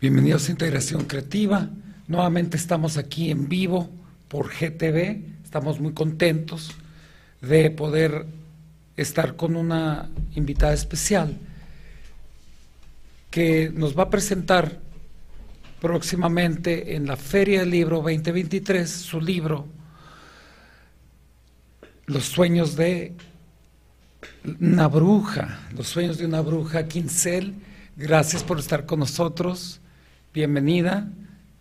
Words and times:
Bienvenidos 0.00 0.48
a 0.48 0.52
Integración 0.52 1.04
Creativa. 1.04 1.68
Nuevamente 2.08 2.56
estamos 2.56 2.96
aquí 2.96 3.30
en 3.30 3.50
vivo 3.50 3.90
por 4.28 4.48
GTV. 4.48 5.20
Estamos 5.44 5.78
muy 5.78 5.92
contentos 5.92 6.70
de 7.42 7.70
poder 7.70 8.24
estar 8.96 9.36
con 9.36 9.56
una 9.56 10.08
invitada 10.34 10.72
especial 10.72 11.36
que 13.30 13.70
nos 13.74 13.96
va 13.96 14.04
a 14.04 14.08
presentar 14.08 14.78
próximamente 15.82 16.96
en 16.96 17.06
la 17.06 17.18
Feria 17.18 17.60
del 17.60 17.68
Libro 17.68 17.98
2023 17.98 18.90
su 18.90 19.20
libro 19.20 19.66
Los 22.06 22.24
sueños 22.24 22.74
de 22.74 23.12
una 24.62 24.88
bruja, 24.88 25.60
los 25.76 25.88
sueños 25.88 26.16
de 26.16 26.24
una 26.24 26.40
bruja, 26.40 26.88
Quincel. 26.88 27.52
Gracias 27.96 28.42
por 28.42 28.58
estar 28.58 28.86
con 28.86 29.00
nosotros 29.00 29.82
bienvenida 30.32 31.10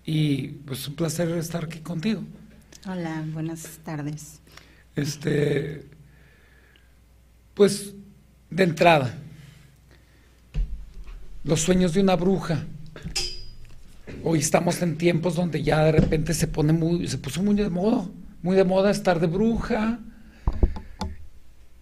y 0.05 0.47
pues 0.47 0.87
un 0.87 0.95
placer 0.95 1.29
estar 1.31 1.65
aquí 1.65 1.79
contigo. 1.79 2.23
Hola, 2.87 3.23
buenas 3.33 3.79
tardes. 3.83 4.39
Este, 4.95 5.85
pues 7.53 7.93
de 8.49 8.63
entrada, 8.63 9.15
los 11.43 11.61
sueños 11.61 11.93
de 11.93 12.01
una 12.01 12.15
bruja. 12.15 12.65
Hoy 14.23 14.39
estamos 14.39 14.81
en 14.81 14.97
tiempos 14.97 15.35
donde 15.35 15.63
ya 15.63 15.83
de 15.83 15.93
repente 15.93 16.33
se 16.33 16.47
pone 16.47 16.73
muy, 16.73 17.07
se 17.07 17.17
puso 17.17 17.41
muy 17.41 17.55
de 17.55 17.69
moda, 17.69 18.07
muy 18.41 18.55
de 18.55 18.63
moda 18.63 18.91
estar 18.91 19.19
de 19.19 19.27
bruja. 19.27 19.99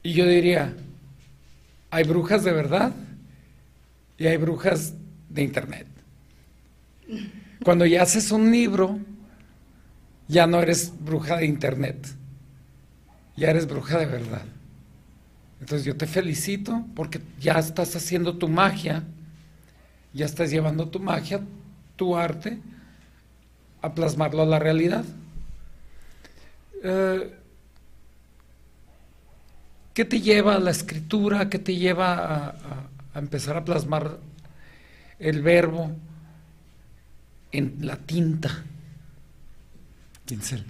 Y 0.04 0.14
yo 0.14 0.26
diría, 0.26 0.74
hay 1.90 2.04
brujas 2.04 2.44
de 2.44 2.54
verdad 2.54 2.94
y 4.18 4.28
hay 4.28 4.38
brujas 4.38 4.94
de 5.30 5.44
internet. 5.44 5.97
Cuando 7.64 7.86
ya 7.86 8.04
haces 8.04 8.32
un 8.32 8.52
libro, 8.52 9.00
ya 10.28 10.48
no 10.48 10.62
eres 10.62 10.94
bruja 11.00 11.38
de 11.38 11.46
internet, 11.46 12.08
ya 13.36 13.50
eres 13.50 13.68
bruja 13.68 13.98
de 14.00 14.06
verdad. 14.06 14.46
Entonces 15.60 15.86
yo 15.86 15.96
te 15.96 16.06
felicito 16.06 16.86
porque 16.96 17.22
ya 17.40 17.54
estás 17.54 17.96
haciendo 17.96 18.38
tu 18.38 18.48
magia, 18.48 19.04
ya 20.14 20.26
estás 20.26 20.52
llevando 20.52 20.90
tu 20.90 21.00
magia, 21.00 21.42
tu 21.96 22.16
arte, 22.16 22.60
a 23.82 23.94
plasmarlo 23.94 24.44
a 24.44 24.46
la 24.46 24.60
realidad. 24.60 25.06
Eh, 26.84 27.34
¿Qué 29.94 30.06
te 30.06 30.22
lleva 30.22 30.56
a 30.56 30.60
la 30.60 30.72
escritura? 30.72 31.50
¿Qué 31.50 31.58
te 31.58 31.76
lleva 31.76 32.14
a, 32.14 32.56
a 33.14 33.20
empezar 33.20 33.58
a 33.58 33.66
plasmar 33.66 34.20
el 35.18 35.42
verbo? 35.42 35.92
En 37.52 37.78
la 37.82 37.98
tinta? 37.98 38.64
Pincel. 40.26 40.66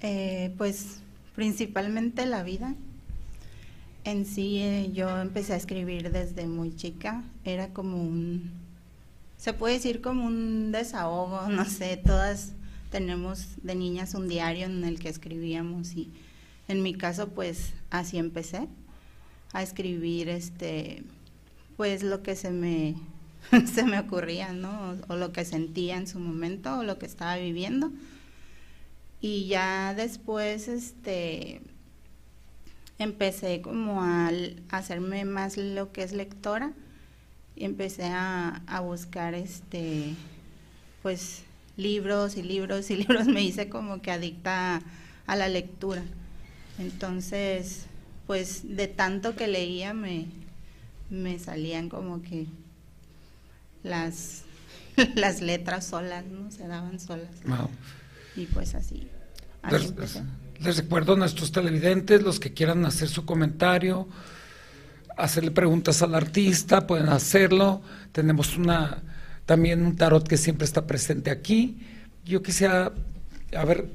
Eh, 0.00 0.52
pues 0.58 0.98
principalmente 1.34 2.26
la 2.26 2.42
vida. 2.42 2.74
En 4.04 4.24
sí 4.24 4.58
eh, 4.58 4.90
yo 4.92 5.20
empecé 5.20 5.54
a 5.54 5.56
escribir 5.56 6.10
desde 6.10 6.46
muy 6.46 6.74
chica. 6.74 7.22
Era 7.44 7.68
como 7.68 8.02
un, 8.02 8.50
se 9.36 9.52
puede 9.52 9.74
decir 9.74 10.00
como 10.00 10.26
un 10.26 10.72
desahogo, 10.72 11.46
no 11.48 11.64
sé, 11.64 11.96
todas 11.96 12.52
tenemos 12.90 13.48
de 13.62 13.74
niñas 13.74 14.14
un 14.14 14.28
diario 14.28 14.66
en 14.66 14.84
el 14.84 14.98
que 14.98 15.08
escribíamos 15.08 15.94
y 15.94 16.10
en 16.68 16.82
mi 16.82 16.94
caso 16.94 17.28
pues 17.28 17.72
así 17.90 18.16
empecé 18.16 18.68
a 19.52 19.62
escribir 19.62 20.28
este 20.28 21.02
pues 21.76 22.02
lo 22.02 22.22
que 22.22 22.36
se 22.36 22.50
me 22.50 22.94
se 23.72 23.84
me 23.84 23.98
ocurría, 23.98 24.52
¿no? 24.52 24.96
O, 25.08 25.16
lo 25.16 25.32
que 25.32 25.44
sentía 25.44 25.96
en 25.96 26.06
su 26.06 26.18
momento 26.18 26.78
o 26.78 26.82
lo 26.82 26.98
que 26.98 27.06
estaba 27.06 27.36
viviendo. 27.36 27.92
Y 29.20 29.46
ya 29.46 29.94
después, 29.94 30.68
este, 30.68 31.60
empecé 32.98 33.60
como 33.62 34.02
a, 34.02 34.30
hacerme 34.70 35.24
más 35.24 35.56
lo 35.56 35.92
que 35.92 36.02
es 36.02 36.12
lectora 36.12 36.72
y 37.54 37.64
empecé 37.64 38.04
a, 38.04 38.80
buscar, 38.82 39.34
este, 39.34 40.14
pues, 41.02 41.42
libros 41.76 42.36
y 42.36 42.42
libros 42.42 42.90
y 42.90 42.96
libros. 43.04 43.26
Me 43.26 43.42
hice 43.42 43.68
como 43.68 44.02
que 44.02 44.10
adicta 44.10 44.76
a, 44.76 44.82
a 45.26 45.36
la 45.36 45.48
lectura. 45.48 46.02
Entonces, 46.78 47.86
pues, 48.26 48.76
de 48.76 48.88
tanto 48.88 49.34
que 49.36 49.46
leía 49.46 49.94
me, 49.94 50.26
me 51.10 51.38
salían 51.38 51.88
como 51.88 52.22
que 52.22 52.46
las, 53.86 54.42
las 55.14 55.40
letras 55.40 55.86
solas, 55.86 56.24
¿no? 56.26 56.50
Se 56.50 56.66
daban 56.66 57.00
solas. 57.00 57.30
Y 58.34 58.46
pues 58.46 58.74
así. 58.74 59.08
les, 60.60 60.76
recuerdo 60.76 61.14
a 61.14 61.16
nuestros 61.16 61.52
televidentes, 61.52 62.22
los 62.22 62.40
que 62.40 62.52
quieran 62.52 62.84
hacer 62.84 63.08
su 63.08 63.24
comentario, 63.24 64.08
hacerle 65.16 65.50
preguntas 65.50 66.02
al 66.02 66.14
artista, 66.14 66.86
pueden 66.86 67.08
hacerlo. 67.08 67.82
Tenemos 68.12 68.56
una 68.56 69.02
también 69.46 69.86
un 69.86 69.96
tarot 69.96 70.26
que 70.26 70.36
siempre 70.36 70.64
está 70.64 70.86
presente 70.86 71.30
aquí. 71.30 71.78
Yo 72.24 72.42
quisiera, 72.42 72.92
a 73.56 73.64
ver, 73.64 73.88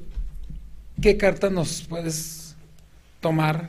¿qué 1.00 1.16
carta 1.18 1.50
nos 1.50 1.82
puedes 1.82 2.56
tomar 3.20 3.68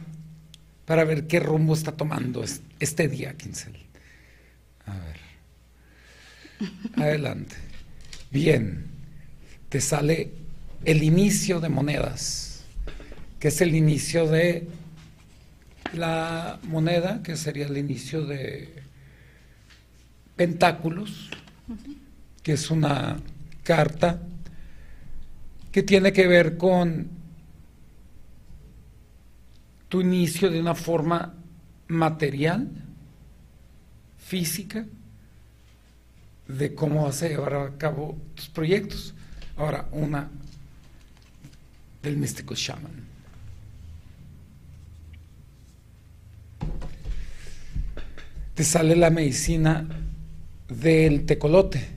para 0.85 1.03
ver 1.03 1.27
qué 1.27 1.39
rumbo 1.39 1.73
está 1.73 1.91
tomando 1.91 2.43
este 2.79 3.07
día, 3.09 3.33
Quincel? 3.33 3.75
A 4.85 4.97
ver. 4.97 5.22
Adelante. 6.95 7.55
Bien, 8.31 8.85
te 9.69 9.81
sale 9.81 10.31
el 10.85 11.03
inicio 11.03 11.59
de 11.59 11.69
monedas, 11.69 12.63
que 13.39 13.49
es 13.49 13.61
el 13.61 13.75
inicio 13.75 14.27
de 14.27 14.67
la 15.93 16.59
moneda, 16.63 17.21
que 17.23 17.35
sería 17.37 17.67
el 17.67 17.77
inicio 17.77 18.25
de 18.25 18.83
pentáculos, 20.35 21.29
que 22.41 22.53
es 22.53 22.71
una 22.71 23.17
carta 23.63 24.21
que 25.71 25.83
tiene 25.83 26.11
que 26.11 26.27
ver 26.27 26.57
con 26.57 27.07
tu 29.89 30.01
inicio 30.01 30.49
de 30.49 30.59
una 30.59 30.75
forma 30.75 31.33
material, 31.87 32.67
física, 34.17 34.85
de 36.47 36.75
cómo 36.75 37.05
vas 37.05 37.21
a 37.23 37.27
llevar 37.27 37.53
a 37.55 37.77
cabo 37.77 38.17
tus 38.35 38.49
proyectos. 38.49 39.13
Ahora, 39.55 39.87
una 39.91 40.29
del 42.01 42.17
místico 42.17 42.55
shaman. 42.55 43.03
Te 48.55 48.63
sale 48.63 48.95
la 48.95 49.09
medicina 49.09 49.87
del 50.67 51.25
tecolote 51.25 51.87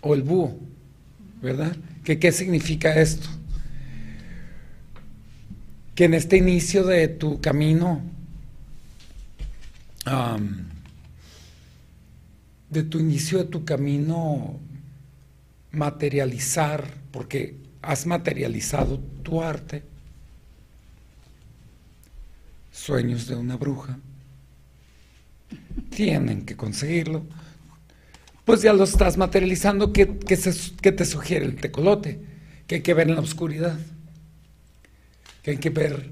o 0.00 0.14
el 0.14 0.22
búho. 0.22 0.72
¿verdad? 1.42 1.76
¿Que, 2.04 2.18
¿Qué 2.18 2.32
significa 2.32 2.94
esto? 2.94 3.28
Que 5.94 6.04
en 6.04 6.14
este 6.14 6.36
inicio 6.36 6.84
de 6.84 7.08
tu 7.08 7.40
camino, 7.40 8.00
de 12.72 12.82
tu 12.82 12.98
inicio 12.98 13.36
de 13.36 13.44
tu 13.44 13.66
camino, 13.66 14.58
materializar, 15.72 16.94
porque 17.10 17.56
has 17.82 18.06
materializado 18.06 18.98
tu 19.22 19.42
arte, 19.42 19.82
sueños 22.72 23.26
de 23.26 23.36
una 23.36 23.56
bruja, 23.56 23.98
tienen 25.90 26.46
que 26.46 26.56
conseguirlo, 26.56 27.26
pues 28.46 28.62
ya 28.62 28.72
lo 28.72 28.84
estás 28.84 29.18
materializando, 29.18 29.92
¿qué, 29.92 30.06
te 30.06 31.04
sugiere 31.04 31.44
el 31.44 31.56
tecolote? 31.56 32.20
Que 32.66 32.76
hay 32.76 32.80
que 32.80 32.94
ver 32.94 33.10
en 33.10 33.16
la 33.16 33.20
oscuridad, 33.20 33.78
que 35.42 35.50
hay 35.50 35.58
que 35.58 35.68
ver, 35.68 36.10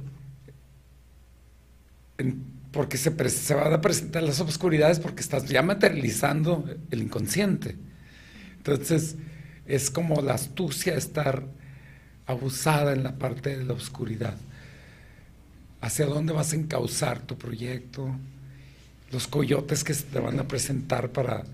porque 2.72 2.96
se, 2.96 3.28
se 3.28 3.54
van 3.54 3.72
a 3.72 3.80
presentar 3.80 4.22
las 4.22 4.40
oscuridades 4.40 5.00
porque 5.00 5.20
estás 5.20 5.46
ya 5.46 5.62
materializando 5.62 6.64
el 6.90 7.02
inconsciente. 7.02 7.76
Entonces, 8.58 9.16
es 9.66 9.90
como 9.90 10.20
la 10.22 10.34
astucia 10.34 10.94
estar 10.94 11.44
abusada 12.26 12.92
en 12.92 13.02
la 13.02 13.16
parte 13.16 13.56
de 13.56 13.64
la 13.64 13.72
oscuridad. 13.72 14.36
¿Hacia 15.80 16.06
dónde 16.06 16.32
vas 16.32 16.52
a 16.52 16.56
encauzar 16.56 17.20
tu 17.20 17.36
proyecto? 17.36 18.14
Los 19.10 19.26
coyotes 19.26 19.82
que 19.82 19.94
te 19.94 20.20
van 20.20 20.38
a 20.38 20.46
presentar 20.46 21.10
para 21.10 21.44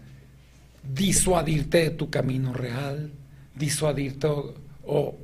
disuadirte 0.94 1.78
de 1.78 1.90
tu 1.90 2.10
camino 2.10 2.52
real, 2.52 3.10
disuadirte 3.54 4.26
o, 4.84 5.16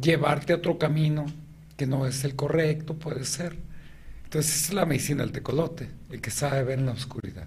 llevarte 0.00 0.52
a 0.52 0.56
otro 0.56 0.78
camino 0.78 1.26
que 1.76 1.86
no 1.86 2.06
es 2.06 2.24
el 2.24 2.34
correcto, 2.36 2.94
puede 2.94 3.24
ser. 3.24 3.56
Entonces 4.24 4.64
es 4.64 4.72
la 4.72 4.86
medicina 4.86 5.22
del 5.22 5.32
tecolote, 5.32 5.88
el 6.10 6.20
que 6.20 6.30
sabe 6.30 6.64
ver 6.64 6.78
en 6.78 6.86
la 6.86 6.92
oscuridad. 6.92 7.46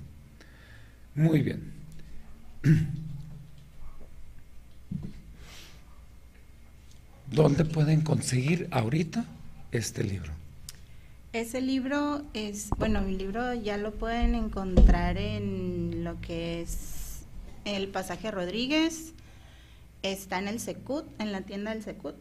Muy 1.16 1.42
bien. 1.42 1.74
¿Dónde 7.32 7.66
pueden 7.66 8.02
conseguir 8.02 8.68
ahorita 8.72 9.26
este 9.72 10.04
libro? 10.04 10.34
Ese 11.32 11.62
libro 11.62 12.24
es, 12.34 12.70
bueno, 12.78 13.02
mi 13.02 13.16
libro 13.16 13.54
ya 13.54 13.78
lo 13.78 13.92
pueden 13.94 14.34
encontrar 14.34 15.18
en 15.18 16.04
lo 16.04 16.20
que 16.22 16.62
es 16.62 17.20
el 17.66 17.88
pasaje 17.90 18.32
Rodríguez, 18.32 19.14
está 20.02 20.40
en 20.40 20.48
el 20.48 20.60
Secut, 20.60 21.06
en 21.20 21.32
la 21.32 21.42
tienda 21.42 21.72
del 21.72 21.84
Secut, 21.84 22.16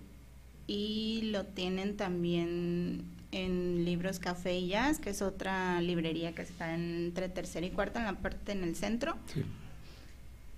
y 0.68 1.22
lo 1.32 1.46
tienen 1.46 1.96
también 1.96 3.02
en 3.32 3.84
Libros 3.84 4.18
Café 4.18 4.58
y 4.58 4.68
Jazz, 4.68 5.00
que 5.00 5.10
es 5.10 5.22
otra 5.22 5.80
librería 5.80 6.34
que 6.34 6.42
está 6.42 6.74
entre 6.74 7.28
tercera 7.28 7.66
y 7.66 7.70
cuarta, 7.70 7.98
en 8.00 8.04
la 8.04 8.20
parte 8.20 8.52
en 8.52 8.62
el 8.62 8.76
centro. 8.76 9.16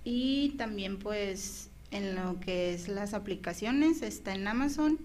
Y 0.03 0.49
también 0.57 0.99
pues 0.99 1.69
en 1.91 2.15
lo 2.15 2.39
que 2.39 2.73
es 2.73 2.89
las 2.89 3.13
aplicaciones, 3.13 4.01
está 4.01 4.35
en 4.35 4.47
Amazon 4.47 4.99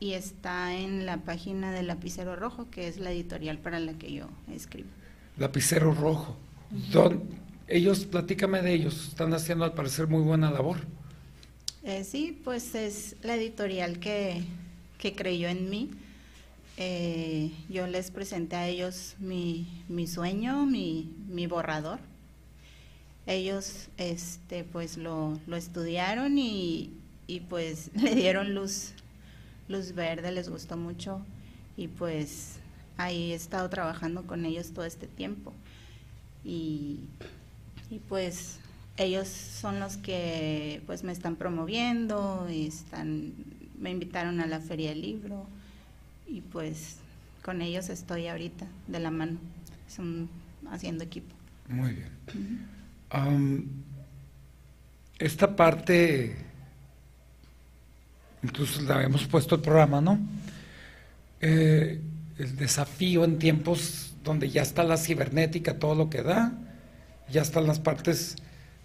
y 0.00 0.12
está 0.12 0.74
en 0.74 1.06
la 1.06 1.18
página 1.18 1.72
de 1.72 1.82
Lapicero 1.82 2.36
Rojo, 2.36 2.68
que 2.70 2.88
es 2.88 2.98
la 2.98 3.10
editorial 3.10 3.58
para 3.58 3.80
la 3.80 3.94
que 3.94 4.12
yo 4.12 4.26
escribo. 4.52 4.88
Lapicero 5.38 5.94
Rojo. 5.94 6.36
ellos, 7.68 8.04
platícame 8.04 8.60
de 8.60 8.74
ellos, 8.74 9.08
están 9.08 9.32
haciendo 9.32 9.64
al 9.64 9.72
parecer 9.72 10.08
muy 10.08 10.22
buena 10.22 10.50
labor. 10.50 10.78
Eh, 11.84 12.04
sí, 12.04 12.40
pues 12.44 12.74
es 12.74 13.16
la 13.22 13.36
editorial 13.36 13.98
que, 13.98 14.44
creyó 15.16 15.48
en 15.48 15.68
mí. 15.68 15.90
Eh, 16.76 17.50
yo 17.68 17.86
les 17.86 18.10
presenté 18.10 18.56
a 18.56 18.68
ellos 18.68 19.16
mi, 19.18 19.66
mi 19.88 20.06
sueño, 20.06 20.64
mi, 20.64 21.12
mi 21.28 21.46
borrador. 21.46 21.98
Ellos 23.26 23.88
este, 23.98 24.64
pues 24.64 24.96
lo, 24.96 25.38
lo 25.46 25.56
estudiaron 25.56 26.38
y, 26.38 26.90
y 27.26 27.40
pues 27.40 27.90
le 28.00 28.14
dieron 28.14 28.54
luz 28.54 28.94
luz 29.68 29.94
verde, 29.94 30.30
les 30.32 30.48
gustó 30.48 30.76
mucho 30.76 31.24
y 31.76 31.88
pues 31.88 32.56
ahí 32.96 33.32
he 33.32 33.34
estado 33.34 33.68
trabajando 33.68 34.26
con 34.26 34.44
ellos 34.44 34.72
todo 34.72 34.84
este 34.84 35.06
tiempo. 35.06 35.52
Y, 36.44 37.00
pues 38.08 38.58
ellos 38.96 39.28
son 39.28 39.80
los 39.80 39.96
que 39.96 40.82
pues 40.86 41.02
me 41.02 41.12
están 41.12 41.36
promoviendo, 41.36 42.46
y 42.50 42.66
están, 42.66 43.32
me 43.78 43.90
invitaron 43.90 44.40
a 44.40 44.46
la 44.46 44.60
feria 44.60 44.90
del 44.90 45.02
libro 45.02 45.46
y 46.26 46.40
pues 46.40 46.96
con 47.42 47.62
ellos 47.62 47.88
estoy 47.88 48.28
ahorita 48.28 48.66
de 48.86 49.00
la 49.00 49.10
mano, 49.10 49.38
son 49.88 50.28
haciendo 50.70 51.04
equipo. 51.04 51.34
Muy 51.68 51.92
bien. 51.92 53.68
esta 55.18 55.54
parte 55.54 56.36
incluso 58.42 58.82
le 58.82 58.92
habíamos 58.92 59.26
puesto 59.26 59.54
el 59.54 59.60
programa, 59.60 60.00
¿no? 60.00 60.18
Eh, 61.40 62.00
el 62.38 62.56
desafío 62.56 63.24
en 63.24 63.38
tiempos 63.38 64.14
donde 64.24 64.50
ya 64.50 64.62
está 64.62 64.84
la 64.84 64.96
cibernética, 64.96 65.78
todo 65.78 65.94
lo 65.94 66.10
que 66.10 66.22
da, 66.22 66.52
ya 67.30 67.42
están 67.42 67.66
las 67.66 67.80
partes 67.80 68.36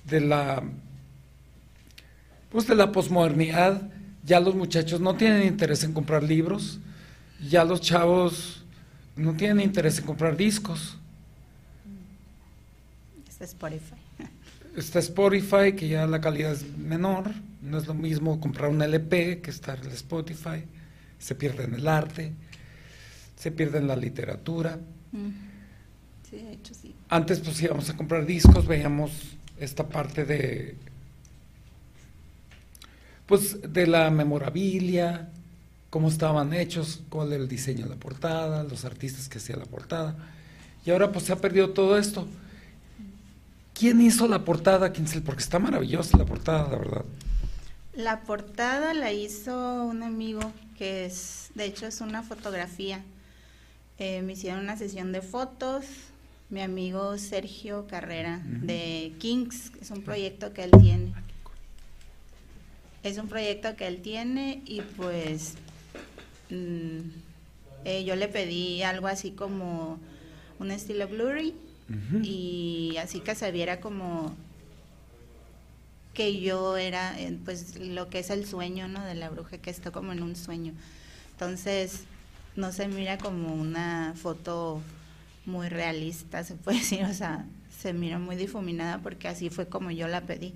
de 0.08 0.22
la, 0.22 0.64
pues 2.50 2.68
de 2.68 2.76
la 2.76 2.92
posmodernidad, 2.92 3.90
ya 4.24 4.40
los 4.40 4.56
muchachos 4.56 5.00
no 5.00 5.16
tienen 5.16 5.48
interés 5.48 5.84
en 5.84 5.94
comprar 5.94 6.24
libros, 6.24 6.80
ya 7.48 7.64
los 7.64 7.82
chavos 7.82 8.66
no 9.16 9.34
tienen 9.34 9.62
interés 9.62 10.00
en 10.00 10.06
comprar 10.06 10.36
discos. 10.36 10.98
Está 13.28 13.46
Spotify. 13.46 13.96
Está 14.76 15.00
Spotify, 15.00 15.74
que 15.76 15.88
ya 15.88 16.06
la 16.08 16.22
calidad 16.22 16.52
es 16.54 16.78
menor 16.78 17.34
no 17.62 17.78
es 17.78 17.88
lo 17.88 17.94
mismo 17.94 18.40
comprar 18.40 18.70
un 18.70 18.82
LP 18.82 19.42
que 19.42 19.52
estar 19.52 19.80
en 19.84 19.92
Spotify, 19.92 20.64
se 21.20 21.36
pierde 21.36 21.66
en 21.66 21.76
el 21.76 21.88
arte, 21.88 22.34
se 23.36 23.52
pierde 23.52 23.80
en 23.80 23.88
la 23.88 23.96
literatura. 23.96 24.80
Mm. 25.12 25.30
Sí, 26.30 26.38
de 26.38 26.54
hecho 26.54 26.74
sí. 26.74 26.96
Antes 27.10 27.40
pues 27.40 27.62
íbamos 27.62 27.90
a 27.90 27.98
comprar 27.98 28.26
discos, 28.26 28.68
veíamos 28.68 29.37
esta 29.60 29.88
parte 29.88 30.26
de 30.26 30.78
pues 33.26 33.74
de 33.74 33.88
la 33.88 34.10
memorabilia, 34.10 35.30
cómo 35.90 36.08
estaban 36.08 36.54
hechos, 36.54 37.02
cuál 37.10 37.34
era 37.34 37.44
el 37.44 37.50
diseño 37.50 37.84
de 37.84 37.90
la 37.90 37.96
portada, 37.98 38.64
los 38.64 38.86
artistas 38.86 39.28
que 39.28 39.38
hacían 39.38 39.60
la 39.60 39.66
portada. 39.66 40.16
Y 40.86 40.92
ahora 40.92 41.12
pues 41.12 41.26
se 41.26 41.34
ha 41.34 41.36
perdido 41.36 41.72
todo 41.72 41.98
esto. 41.98 42.26
¿Quién 43.74 44.02
hizo 44.02 44.28
la 44.28 44.46
portada? 44.46 44.92
¿Quién 44.92 45.06
Porque 45.24 45.44
está 45.44 45.60
maravillosa 45.60 46.18
la 46.18 46.26
portada, 46.26 46.70
la 46.70 46.78
verdad. 46.78 47.06
La 47.94 48.22
portada 48.22 48.94
la 48.94 49.12
hizo 49.12 49.84
un 49.84 50.04
amigo 50.04 50.40
que 50.78 51.06
es, 51.06 51.50
de 51.56 51.66
hecho 51.66 51.86
es 51.86 52.00
una 52.00 52.24
fotografía. 52.24 53.04
Eh, 54.00 54.22
me 54.22 54.34
hicieron 54.34 54.62
una 54.62 54.78
sesión 54.78 55.12
de 55.12 55.22
fotos, 55.22 55.86
mi 56.50 56.62
amigo 56.62 57.18
Sergio 57.18 57.88
Carrera 57.88 58.42
de 58.46 59.14
Kings, 59.20 59.72
es 59.82 59.92
un 59.92 60.02
proyecto 60.02 60.54
que 60.54 60.64
él 60.64 60.72
tiene. 60.80 61.14
Es 63.04 63.18
un 63.18 63.28
proyecto 63.28 63.76
que 63.76 63.88
él 63.88 64.02
tiene 64.02 64.62
y 64.66 64.82
pues 64.82 65.56
mm, 66.50 67.00
eh, 67.86 68.04
yo 68.06 68.16
le 68.16 68.28
pedí 68.28 68.82
algo 68.82 69.08
así 69.08 69.32
como 69.32 70.00
un 70.60 70.72
estilo 70.72 71.08
blurry 71.08 71.54
y 72.22 72.96
así 73.00 73.22
que 73.22 73.34
se 73.34 73.50
viera 73.52 73.80
como 73.80 74.36
que 76.14 76.42
yo 76.42 76.76
era, 76.78 77.18
eh, 77.20 77.38
pues 77.46 77.78
lo 77.80 78.10
que 78.10 78.20
es 78.20 78.30
el 78.30 78.46
sueño, 78.46 78.88
¿no? 78.88 79.06
De 79.06 79.16
la 79.16 79.30
bruja, 79.30 79.60
que 79.60 79.70
está 79.70 79.92
como 79.92 80.12
en 80.12 80.24
un 80.24 80.36
sueño. 80.36 80.74
Entonces, 81.34 82.06
no 82.56 82.72
se 82.72 82.88
mira 82.88 83.18
como 83.20 83.54
una 83.54 84.14
foto 84.16 84.82
muy 85.48 85.70
realista, 85.70 86.44
se 86.44 86.56
puede 86.56 86.78
decir, 86.80 87.04
o 87.06 87.14
sea, 87.14 87.46
se 87.82 87.94
mira 87.94 88.20
muy 88.20 88.36
difuminada 88.36 89.00
porque 89.00 89.28
así 89.28 89.50
fue 89.50 89.68
como 89.68 89.90
yo 89.90 90.08
la 90.08 90.22
pedí. 90.22 90.54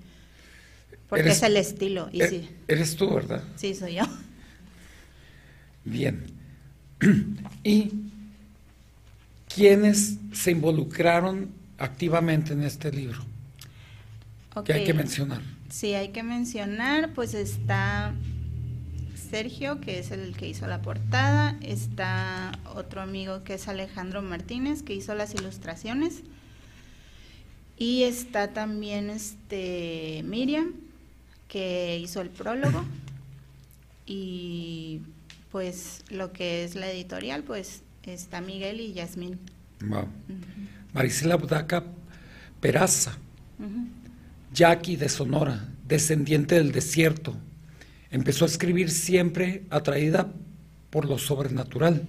Porque 1.10 1.30
es 1.30 1.44
el 1.44 1.58
estilo. 1.58 2.10
Y 2.12 2.22
er, 2.22 2.30
sí. 2.30 2.50
Eres 2.68 2.96
tú, 2.96 3.14
¿verdad? 3.14 3.44
Sí, 3.56 3.74
soy 3.74 3.96
yo. 3.96 4.04
Bien. 5.84 6.24
¿Y 7.64 7.92
quiénes 9.54 10.18
se 10.32 10.52
involucraron 10.52 11.52
activamente 11.78 12.54
en 12.54 12.64
este 12.64 12.92
libro? 12.92 13.20
que 14.66 14.74
hay 14.74 14.84
que 14.84 14.94
mencionar. 14.94 15.42
Sí, 15.70 15.94
hay 15.94 16.10
que 16.10 16.24
mencionar, 16.24 17.14
pues 17.14 17.34
está 17.34 18.14
Sergio, 19.32 19.80
que 19.80 19.98
es 19.98 20.12
el 20.12 20.36
que 20.36 20.50
hizo 20.50 20.68
la 20.68 20.82
portada, 20.82 21.58
está 21.62 22.52
otro 22.76 23.02
amigo 23.02 23.44
que 23.46 23.54
es 23.54 23.70
Alejandro 23.70 24.22
Martínez, 24.22 24.84
que 24.84 24.94
hizo 24.94 25.16
las 25.16 25.34
ilustraciones, 25.34 26.22
Y 27.82 28.04
está 28.04 28.54
también 28.54 29.10
este 29.10 30.22
Miriam, 30.24 30.74
que 31.48 31.98
hizo 31.98 32.22
el 32.22 32.30
prólogo. 32.30 32.86
Y 34.06 35.00
pues 35.52 36.04
lo 36.12 36.32
que 36.32 36.64
es 36.64 36.76
la 36.76 36.92
editorial, 36.92 37.42
pues 37.42 37.82
está 38.04 38.40
Miguel 38.40 38.82
y 38.82 38.94
Yasmín. 38.94 39.40
Wow. 39.84 40.08
Marisela 40.94 41.38
Budaca 41.38 41.84
Peraza, 42.60 43.18
Jackie 44.54 44.96
de 44.96 45.10
Sonora, 45.10 45.68
descendiente 45.88 46.54
del 46.54 46.72
desierto, 46.72 47.36
empezó 48.12 48.46
a 48.46 48.48
escribir 48.48 48.90
siempre 48.90 49.64
atraída 49.70 50.32
por 50.90 51.06
lo 51.06 51.18
sobrenatural. 51.18 52.04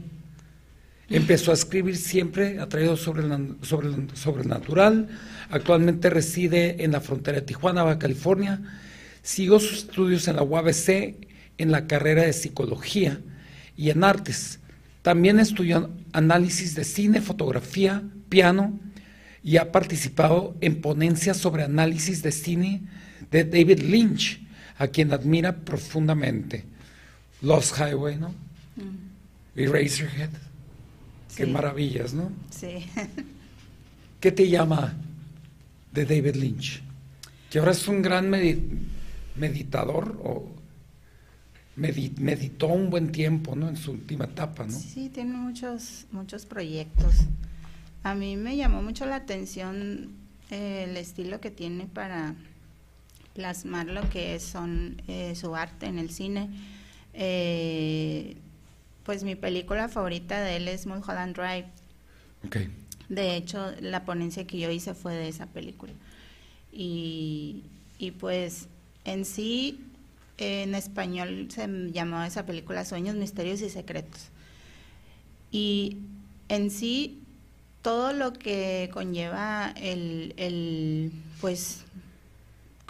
Empezó 1.09 1.51
a 1.51 1.55
escribir 1.55 1.97
siempre 1.97 2.59
atraído 2.59 2.97
sobre, 2.97 3.23
sobre 3.63 3.89
sobrenatural. 4.15 5.09
Actualmente 5.51 6.11
reside 6.11 6.85
en 6.85 6.93
la 6.93 7.01
frontera 7.01 7.41
de 7.41 7.47
Tijuana, 7.47 7.83
Baja 7.83 7.99
California. 7.99 8.63
Siguió 9.23 9.61
sus 9.61 9.79
estudios 9.79 10.27
en 10.29 10.37
la 10.37 10.43
UABC 10.43 11.17
en 11.59 11.71
la 11.71 11.87
carrera 11.87 12.23
de 12.23 12.33
psicología 12.33 13.21
y 13.77 13.91
en 13.91 14.05
artes. 14.05 14.61
También 15.03 15.39
estudió 15.39 15.91
análisis 16.13 16.75
de 16.75 16.85
cine, 16.85 17.21
fotografía, 17.21 18.03
piano 18.29 18.79
y 19.43 19.57
ha 19.57 19.73
participado 19.73 20.57
en 20.61 20.81
ponencias 20.81 21.37
sobre 21.37 21.65
análisis 21.65 22.23
de 22.23 22.33
cine 22.33 22.83
de 23.31 23.45
David 23.45 23.81
Lynch, 23.81 24.41
a 24.83 24.89
quien 24.89 25.12
admira 25.12 25.55
profundamente. 25.57 26.65
Lost 27.41 27.77
Highway, 27.79 28.17
¿no? 28.17 28.31
Mm. 28.75 29.57
Eraserhead. 29.57 30.31
Qué 31.37 31.47
maravillas, 31.47 32.12
¿no? 32.12 32.33
Sí. 32.51 32.85
¿Qué 34.21 34.33
te 34.33 34.49
llama 34.49 34.95
de 35.93 36.05
David 36.05 36.35
Lynch? 36.35 36.83
Que 37.49 37.61
ahora 37.61 37.71
es 37.71 37.87
un 37.87 38.03
gran 38.03 38.29
meditador 39.37 40.21
o 40.25 40.49
meditó 41.77 42.67
un 42.67 42.91
buen 42.91 43.12
tiempo, 43.12 43.55
¿no? 43.55 43.69
En 43.69 43.77
su 43.77 43.93
última 43.93 44.25
etapa, 44.25 44.65
¿no? 44.65 44.77
Sí, 44.77 45.09
tiene 45.11 45.35
muchos, 45.35 46.07
muchos 46.11 46.45
proyectos. 46.45 47.15
A 48.03 48.17
mí 48.17 48.37
me 48.37 48.57
llamó 48.57 48.83
mucho 48.83 49.07
la 49.07 49.17
atención 49.17 50.11
el 50.51 50.97
estilo 50.97 51.41
que 51.41 51.53
tiene 51.53 51.87
para 51.87 52.35
plasmar 53.35 53.87
lo 53.87 54.09
que 54.11 54.39
son 54.41 55.01
eh, 55.09 55.35
su 55.35 55.55
arte 55.55 55.87
en 55.87 55.99
el 55.99 56.11
cine. 56.11 56.51
Eh, 57.15 58.37
pues 59.05 59.25
mi 59.25 59.35
película 59.35 59.89
favorita 59.89 60.41
de 60.41 60.57
él 60.57 60.69
es 60.69 60.87
Mulholland 60.87 61.37
Drive. 61.37 61.67
Okay. 62.47 62.71
De 63.09 63.37
hecho, 63.37 63.73
la 63.81 64.05
ponencia 64.05 64.47
que 64.47 64.59
yo 64.59 64.71
hice 64.71 64.95
fue 64.95 65.15
de 65.15 65.29
esa 65.29 65.47
película. 65.47 65.93
Y, 66.73 67.65
y 67.99 68.12
pues 68.12 68.69
en 69.05 69.25
sí 69.25 69.81
en 70.39 70.75
español 70.75 71.49
se 71.51 71.69
llamaba 71.93 72.27
esa 72.27 72.47
película 72.47 72.85
Sueños, 72.85 73.17
Misterios 73.17 73.61
y 73.61 73.71
Secretos. 73.71 74.29
Y 75.51 75.99
en 76.49 76.71
sí, 76.71 77.21
todo 77.83 78.12
lo 78.12 78.33
que 78.33 78.91
conlleva 78.93 79.73
el, 79.77 80.35
el, 80.37 81.12
pues, 81.41 81.85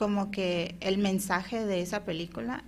como 0.02 0.32
que 0.32 0.74
el 0.80 0.98
mensaje 0.98 1.64
de 1.64 1.80
esa 1.80 2.04
película 2.04 2.64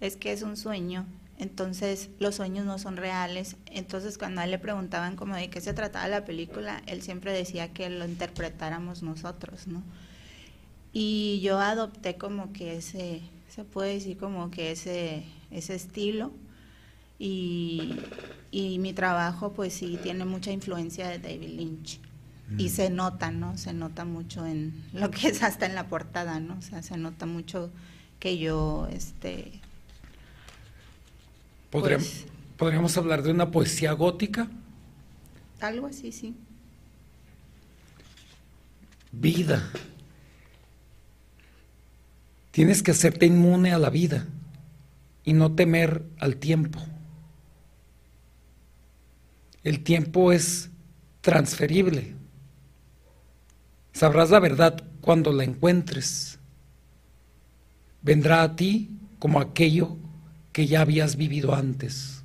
es 0.00 0.16
que 0.16 0.32
es 0.32 0.40
un 0.40 0.56
sueño. 0.56 1.04
Entonces, 1.38 2.08
los 2.18 2.36
sueños 2.36 2.64
no 2.64 2.78
son 2.78 2.96
reales. 2.96 3.56
Entonces, 3.66 4.16
cuando 4.16 4.40
a 4.40 4.44
él 4.44 4.52
le 4.52 4.58
preguntaban 4.58 5.16
como 5.16 5.36
de 5.36 5.50
qué 5.50 5.60
se 5.60 5.74
trataba 5.74 6.08
la 6.08 6.24
película, 6.24 6.82
él 6.86 7.02
siempre 7.02 7.30
decía 7.34 7.74
que 7.74 7.90
lo 7.90 8.06
interpretáramos 8.06 9.02
nosotros, 9.02 9.66
¿no? 9.66 9.82
Y 10.94 11.40
yo 11.42 11.58
adopté 11.58 12.16
como 12.16 12.54
que 12.54 12.78
ese, 12.78 13.20
se 13.50 13.64
puede 13.64 13.92
decir 13.92 14.16
como 14.16 14.50
que 14.50 14.70
ese, 14.70 15.24
ese 15.50 15.74
estilo. 15.74 16.32
Y, 17.18 17.98
mi 18.50 18.94
trabajo 18.94 19.52
pues 19.52 19.74
sí 19.74 19.98
tiene 20.02 20.24
mucha 20.24 20.52
influencia 20.52 21.06
de 21.08 21.18
David 21.18 21.50
Lynch. 21.50 22.00
Y 22.58 22.68
se 22.68 22.90
nota, 22.90 23.30
¿no? 23.30 23.58
Se 23.58 23.72
nota 23.72 24.04
mucho 24.04 24.46
en 24.46 24.84
lo 24.92 25.10
que 25.10 25.28
es 25.28 25.42
hasta 25.42 25.66
en 25.66 25.74
la 25.74 25.88
portada, 25.88 26.38
¿no? 26.38 26.56
O 26.58 26.62
sea, 26.62 26.82
se 26.82 26.96
nota 26.96 27.26
mucho 27.26 27.70
que 28.20 28.38
yo, 28.38 28.88
este... 28.92 29.60
Pues 31.70 32.26
¿Podríamos 32.56 32.96
hablar 32.96 33.22
de 33.22 33.30
una 33.30 33.50
poesía 33.50 33.92
gótica? 33.92 34.48
Algo 35.60 35.86
así, 35.88 36.12
sí. 36.12 36.34
Vida. 39.12 39.68
Tienes 42.50 42.82
que 42.82 42.92
hacerte 42.92 43.26
inmune 43.26 43.72
a 43.72 43.78
la 43.78 43.90
vida 43.90 44.26
y 45.24 45.34
no 45.34 45.54
temer 45.54 46.04
al 46.18 46.36
tiempo. 46.36 46.80
El 49.62 49.82
tiempo 49.82 50.32
es 50.32 50.70
transferible. 51.20 52.14
Sabrás 53.96 54.28
la 54.28 54.40
verdad 54.40 54.84
cuando 55.00 55.32
la 55.32 55.42
encuentres. 55.42 56.38
Vendrá 58.02 58.42
a 58.42 58.54
ti 58.54 58.90
como 59.18 59.40
aquello 59.40 59.96
que 60.52 60.66
ya 60.66 60.82
habías 60.82 61.16
vivido 61.16 61.54
antes. 61.54 62.22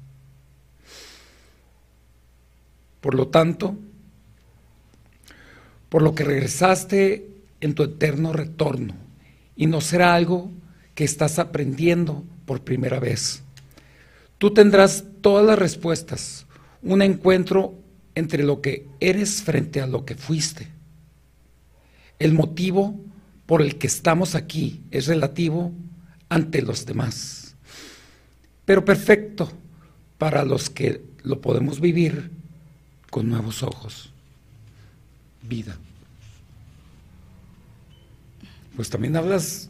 Por 2.99 3.15
lo 3.15 3.29
tanto, 3.29 3.77
por 5.87 6.01
lo 6.01 6.13
que 6.13 6.25
regresaste 6.25 7.29
en 7.61 7.73
tu 7.73 7.83
eterno 7.83 8.33
retorno 8.33 8.93
y 9.55 9.67
no 9.67 9.79
será 9.79 10.13
algo 10.13 10.51
que 10.93 11.05
estás 11.05 11.39
aprendiendo 11.39 12.25
por 12.45 12.65
primera 12.65 12.99
vez. 12.99 13.43
Tú 14.39 14.53
tendrás 14.53 15.05
todas 15.21 15.45
las 15.45 15.57
respuestas, 15.57 16.45
un 16.81 17.01
encuentro 17.01 17.75
entre 18.13 18.43
lo 18.43 18.59
que 18.59 18.89
eres 18.99 19.41
frente 19.41 19.79
a 19.79 19.87
lo 19.87 20.03
que 20.03 20.15
fuiste. 20.15 20.80
El 22.21 22.33
motivo 22.33 22.99
por 23.45 23.61
el 23.61 23.77
que 23.77 23.87
estamos 23.87 24.35
aquí 24.35 24.81
es 24.91 25.07
relativo 25.07 25.73
ante 26.29 26.61
los 26.61 26.85
demás, 26.85 27.55
pero 28.63 28.85
perfecto 28.85 29.51
para 30.17 30.45
los 30.45 30.69
que 30.69 31.03
lo 31.23 31.41
podemos 31.41 31.81
vivir 31.81 32.31
con 33.09 33.27
nuevos 33.27 33.63
ojos. 33.63 34.13
Vida 35.41 35.77
pues 38.75 38.89
también 38.89 39.15
hablas, 39.15 39.69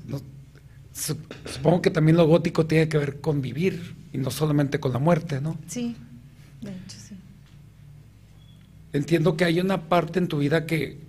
supongo 1.45 1.81
que 1.81 1.89
también 1.89 2.17
lo 2.17 2.27
gótico 2.27 2.65
tiene 2.65 2.87
que 2.87 2.97
ver 2.97 3.19
con 3.19 3.41
vivir 3.41 3.95
y 4.13 4.17
no 4.17 4.29
solamente 4.29 4.79
con 4.79 4.93
la 4.93 4.99
muerte, 4.99 5.41
¿no? 5.41 5.57
Sí, 5.67 5.95
de 6.61 6.71
hecho 6.71 6.97
sí. 6.97 7.15
Entiendo 8.93 9.37
que 9.37 9.45
hay 9.45 9.59
una 9.59 9.89
parte 9.89 10.19
en 10.19 10.27
tu 10.27 10.39
vida 10.39 10.65
que 10.65 10.99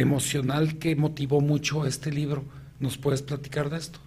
emocional 0.00 0.78
que 0.78 0.96
motivó 0.96 1.40
mucho 1.40 1.86
este 1.86 2.10
libro. 2.10 2.44
¿Nos 2.80 2.96
puedes 2.96 3.22
platicar 3.22 3.70
de 3.70 3.78
esto? 3.78 3.98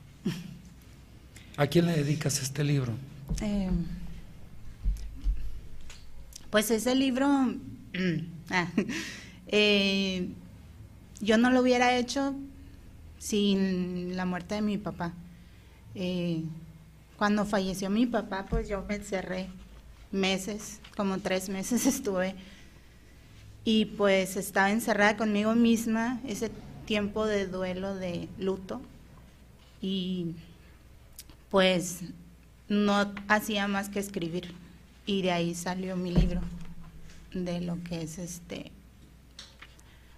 ¿A 1.57 1.67
quién 1.67 1.86
le 1.86 1.93
dedicas 1.93 2.41
este 2.41 2.63
libro? 2.63 2.93
Em, 3.41 3.86
pues 6.50 6.71
ese 6.71 6.95
libro, 6.95 7.27
ah, 8.50 8.67
eh, 9.48 10.29
yo 11.19 11.38
no 11.38 11.51
lo 11.51 11.62
hubiera 11.62 11.98
hecho 11.98 12.36
sin 13.19 14.15
la 14.15 14.25
muerte 14.25 14.55
de 14.55 14.62
mi 14.62 14.77
papá. 14.77 15.13
Eh, 15.95 16.43
cuando 17.17 17.45
falleció 17.45 17.89
mi 17.89 18.05
papá, 18.05 18.48
pues 18.50 18.67
yo 18.67 18.83
me 18.88 18.95
encerré 18.95 19.48
meses, 20.12 20.79
como 20.95 21.19
tres 21.19 21.50
meses 21.50 21.86
estuve, 21.86 22.36
y 23.63 23.86
pues 23.86 24.38
estaba 24.38 24.72
encerrada 24.72 25.18
conmigo 25.18 25.56
misma 25.56 26.20
ese 26.27 26.51
tiempo 26.86 27.25
de 27.25 27.48
duelo, 27.48 27.96
de 27.96 28.27
luto, 28.38 28.82
y 29.82 30.36
pues 31.50 32.01
no 32.68 33.13
hacía 33.27 33.68
más 33.68 33.89
que 33.89 34.00
escribir, 34.00 34.53
y 35.06 35.22
de 35.22 35.32
ahí 35.32 35.56
salió 35.56 35.96
mi 35.96 36.12
libro, 36.12 36.41
de 37.34 37.62
lo 37.62 37.82
que 37.84 38.01
es 38.01 38.18
este 38.18 38.72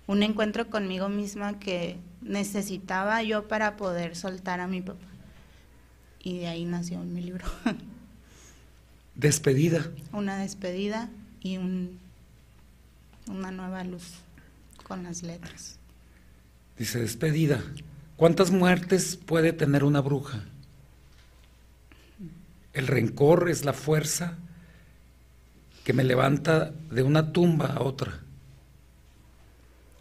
un 0.08 0.24
encuentro 0.24 0.70
conmigo 0.70 1.10
misma 1.10 1.60
que 1.60 1.98
necesitaba 2.22 3.24
yo 3.24 3.48
para 3.48 3.78
poder 3.78 4.16
soltar 4.16 4.60
a 4.60 4.68
mi 4.68 4.82
papá. 4.82 5.06
Y 6.22 6.40
de 6.40 6.48
ahí 6.48 6.66
nació 6.66 7.00
mi 7.00 7.22
libro. 7.22 7.46
Despedida. 9.16 9.92
Una 10.12 10.38
despedida 10.38 11.10
y 11.42 11.58
un, 11.58 12.00
una 13.28 13.52
nueva 13.52 13.84
luz 13.84 14.04
con 14.84 15.04
las 15.04 15.24
letras. 15.24 15.78
Dice 16.78 17.00
despedida. 17.00 17.64
¿Cuántas 18.16 18.52
muertes 18.52 19.18
puede 19.18 19.54
tener 19.54 19.84
una 19.84 20.02
bruja? 20.02 20.44
El 22.74 22.88
rencor 22.88 23.50
es 23.50 23.66
la 23.66 23.74
fuerza 23.74 24.38
que 25.84 25.94
me 25.94 26.04
levanta 26.04 26.72
de 26.92 27.04
una 27.04 27.32
tumba 27.32 27.68
a 27.68 27.82
otra. 27.82 28.20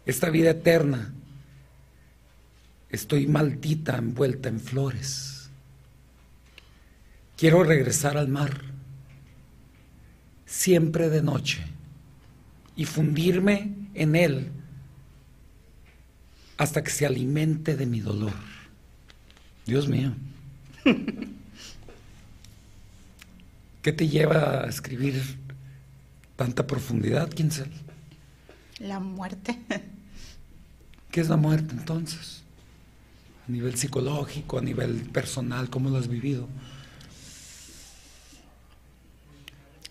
esta 0.05 0.29
vida 0.29 0.51
eterna, 0.51 1.13
estoy 2.89 3.27
maldita 3.27 3.97
envuelta 3.97 4.49
en 4.49 4.59
flores. 4.59 5.49
Quiero 7.37 7.63
regresar 7.63 8.17
al 8.17 8.27
mar, 8.27 8.61
siempre 10.45 11.09
de 11.09 11.21
noche, 11.21 11.72
y 12.75 12.85
fundirme 12.85 13.73
en 13.93 14.15
él 14.15 14.51
hasta 16.57 16.83
que 16.83 16.91
se 16.91 17.05
alimente 17.05 17.75
de 17.75 17.85
mi 17.85 17.99
dolor. 17.99 18.33
Dios 19.65 19.87
mío. 19.87 20.13
¿Qué 23.81 23.91
te 23.91 24.07
lleva 24.07 24.63
a 24.63 24.67
escribir 24.67 25.21
tanta 26.35 26.65
profundidad, 26.67 27.29
Quincel? 27.29 27.71
La 28.79 28.99
muerte. 28.99 29.59
¿Qué 31.11 31.21
es 31.21 31.29
la 31.29 31.37
muerte 31.37 31.75
entonces? 31.77 32.43
A 33.47 33.51
nivel 33.51 33.75
psicológico, 33.75 34.57
a 34.57 34.61
nivel 34.61 35.01
personal, 35.09 35.69
¿cómo 35.69 35.89
lo 35.89 35.97
has 35.97 36.07
vivido? 36.07 36.47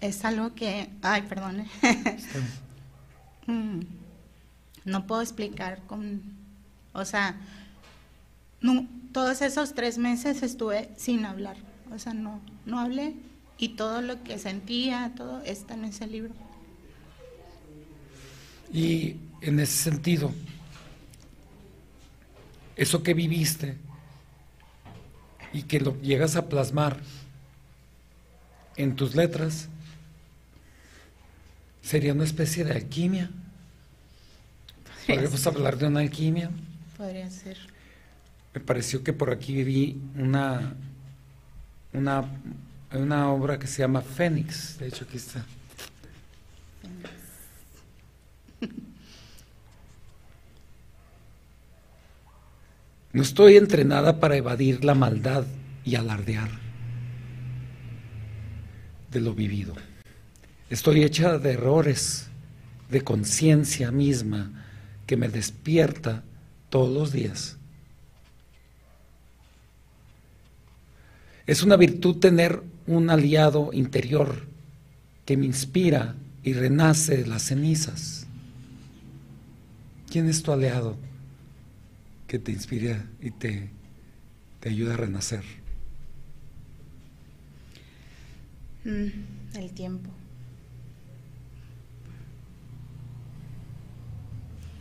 Es 0.01 0.25
algo 0.25 0.55
que, 0.55 0.89
ay, 1.03 1.23
perdón. 1.23 1.65
Mm, 3.47 3.81
no 4.85 5.07
puedo 5.07 5.23
explicar 5.23 5.83
con, 5.87 6.23
o 6.93 7.05
sea, 7.05 7.37
no, 8.61 8.87
todos 9.13 9.43
esos 9.43 9.75
tres 9.75 9.99
meses 9.99 10.43
estuve 10.43 10.91
sin 10.97 11.25
hablar, 11.25 11.57
o 11.93 11.99
sea, 11.99 12.15
no, 12.15 12.41
no 12.67 12.79
hablé 12.79 13.15
y 13.59 13.71
todo 13.71 14.03
lo 14.03 14.23
que 14.23 14.39
sentía, 14.39 15.13
todo 15.17 15.43
está 15.43 15.75
en 15.75 15.85
ese 15.85 16.07
libro. 16.07 16.35
Y 18.73 19.17
en 19.41 19.61
ese 19.61 19.77
sentido, 19.77 20.33
eso 22.77 23.03
que 23.03 23.15
viviste 23.15 23.77
y 25.53 25.65
que 25.65 25.81
lo 25.81 26.01
llegas 26.01 26.37
a 26.37 26.49
plasmar 26.49 26.99
en 28.77 28.97
tus 28.97 29.15
letras, 29.15 29.69
sería 31.83 32.13
una 32.13 32.25
especie 32.25 32.65
de 32.65 32.73
alquimia. 32.73 33.31
¿Podríamos 35.07 35.47
hablar 35.47 35.77
de 35.77 35.87
una 35.87 36.01
alquimia? 36.01 36.51
Podría 36.97 37.29
ser. 37.31 37.59
Me 38.55 38.61
pareció 38.61 39.03
que 39.03 39.13
por 39.13 39.31
aquí 39.31 39.63
vi 39.65 40.01
una, 40.17 40.75
una, 41.93 42.25
una 42.93 43.31
obra 43.31 43.59
que 43.59 43.67
se 43.67 43.81
llama 43.81 44.01
Fénix. 44.03 44.79
De 44.79 44.89
hecho, 44.89 45.05
aquí 45.05 45.17
está. 45.17 45.45
No 53.13 53.21
estoy 53.21 53.57
entrenada 53.57 54.21
para 54.21 54.37
evadir 54.37 54.85
la 54.85 54.95
maldad 54.95 55.45
y 55.85 55.97
alardear 55.97 56.49
de 59.11 59.21
lo 59.21 59.35
vivido. 59.35 59.75
Estoy 60.73 61.05
hecha 61.05 61.39
de 61.39 61.53
errores, 61.53 62.29
de 62.89 63.03
conciencia 63.03 63.91
misma 63.91 64.65
que 65.07 65.19
me 65.19 65.29
despierta 65.29 66.25
todos 66.71 66.89
los 66.89 67.13
días. 67.13 67.59
Es 71.47 71.63
una 71.63 71.77
virtud 71.77 72.17
tener 72.21 72.63
un 72.87 73.11
aliado 73.11 73.69
interior 73.75 74.47
que 75.27 75.37
me 75.37 75.45
inspira 75.45 76.17
y 76.43 76.55
renace 76.55 77.19
de 77.19 77.27
las 77.27 77.43
cenizas. 77.43 78.27
¿Quién 80.11 80.27
es 80.27 80.43
tu 80.43 80.53
aliado 80.53 80.97
que 82.27 82.39
te 82.39 82.51
inspira 82.51 83.05
y 83.21 83.31
te, 83.31 83.69
ayuda 84.65 84.95
a 84.95 84.97
renacer? 84.97 85.45
Mm, 88.87 89.59
el 89.59 89.71
tiempo. 89.73 90.09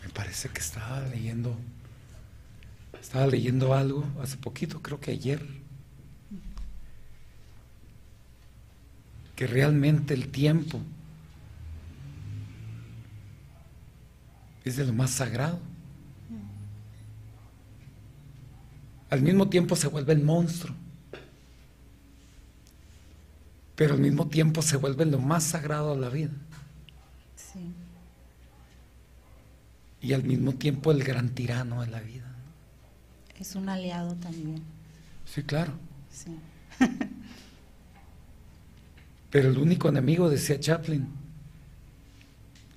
Me 0.04 0.10
parece 0.32 0.48
que 0.48 0.62
estaba 0.62 1.02
leyendo, 1.02 1.54
estaba 3.02 3.28
leyendo 3.28 3.74
algo 3.74 4.06
hace 4.24 4.38
poquito, 4.38 4.82
creo 4.82 4.98
que 4.98 5.12
ayer, 5.12 5.46
que 9.36 9.46
realmente 9.46 10.14
el 10.14 10.30
tiempo 10.30 10.80
es 14.64 14.78
de 14.78 14.86
lo 14.86 14.94
más 14.94 15.12
sagrado. 15.12 15.60
Al 19.10 19.22
mismo 19.22 19.50
tiempo 19.50 19.76
se 19.76 19.90
vuelve 19.90 20.14
el 20.14 20.24
monstruo, 20.24 20.74
pero 23.76 23.96
al 23.96 24.00
mismo 24.00 24.30
tiempo 24.30 24.62
se 24.62 24.78
vuelve 24.78 25.06
lo 25.06 25.20
más 25.20 25.44
sagrado 25.44 25.94
de 25.94 26.00
la 26.00 26.08
vida. 26.08 26.32
Sí. 27.36 27.74
Y 30.02 30.14
al 30.14 30.24
mismo 30.24 30.54
tiempo 30.54 30.92
el 30.92 31.04
gran 31.04 31.30
tirano 31.30 31.82
de 31.82 31.88
la 31.88 32.00
vida. 32.00 32.34
Es 33.40 33.56
un 33.56 33.70
aliado 33.70 34.16
también. 34.16 34.62
Sí, 35.26 35.44
claro. 35.44 35.74
Sí. 36.12 36.36
Pero 39.32 39.50
el 39.50 39.58
único 39.58 39.90
enemigo, 39.90 40.30
decía 40.30 40.60
Chaplin, 40.60 41.08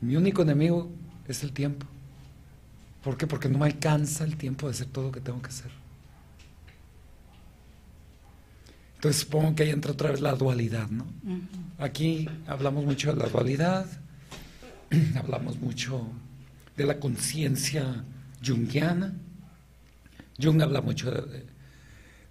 mi 0.00 0.16
único 0.16 0.42
enemigo 0.42 0.90
es 1.26 1.42
el 1.42 1.52
tiempo. 1.52 1.86
¿Por 3.02 3.16
qué? 3.16 3.26
Porque 3.26 3.48
no 3.48 3.58
me 3.58 3.66
alcanza 3.66 4.24
el 4.24 4.36
tiempo 4.36 4.66
de 4.66 4.72
hacer 4.72 4.86
todo 4.86 5.06
lo 5.06 5.12
que 5.12 5.20
tengo 5.20 5.42
que 5.42 5.48
hacer. 5.48 5.70
Entonces 8.94 9.22
supongo 9.22 9.54
que 9.54 9.64
ahí 9.64 9.70
entra 9.70 9.92
otra 9.92 10.10
vez 10.10 10.22
la 10.22 10.34
dualidad, 10.34 10.88
¿no? 10.88 11.04
Aquí 11.78 12.26
hablamos 12.46 12.86
mucho 12.86 13.12
de 13.12 13.22
la 13.22 13.28
dualidad, 13.28 13.86
hablamos 15.16 15.58
mucho 15.60 16.06
de 16.76 16.84
la 16.84 16.98
conciencia 16.98 18.04
junguiana. 18.44 19.14
Jung 20.40 20.60
habla 20.62 20.80
mucho 20.80 21.10
de, 21.10 21.46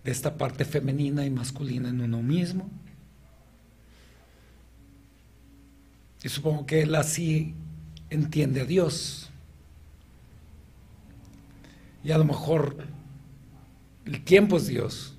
de 0.03 0.11
esta 0.11 0.35
parte 0.37 0.65
femenina 0.65 1.25
y 1.25 1.29
masculina 1.29 1.89
en 1.89 2.01
uno 2.01 2.21
mismo. 2.21 2.69
Y 6.23 6.29
supongo 6.29 6.65
que 6.65 6.81
él 6.81 6.95
así 6.95 7.53
entiende 8.09 8.61
a 8.61 8.65
Dios. 8.65 9.29
Y 12.03 12.11
a 12.11 12.17
lo 12.17 12.25
mejor 12.25 12.85
el 14.05 14.23
tiempo 14.23 14.57
es 14.57 14.67
Dios. 14.67 15.15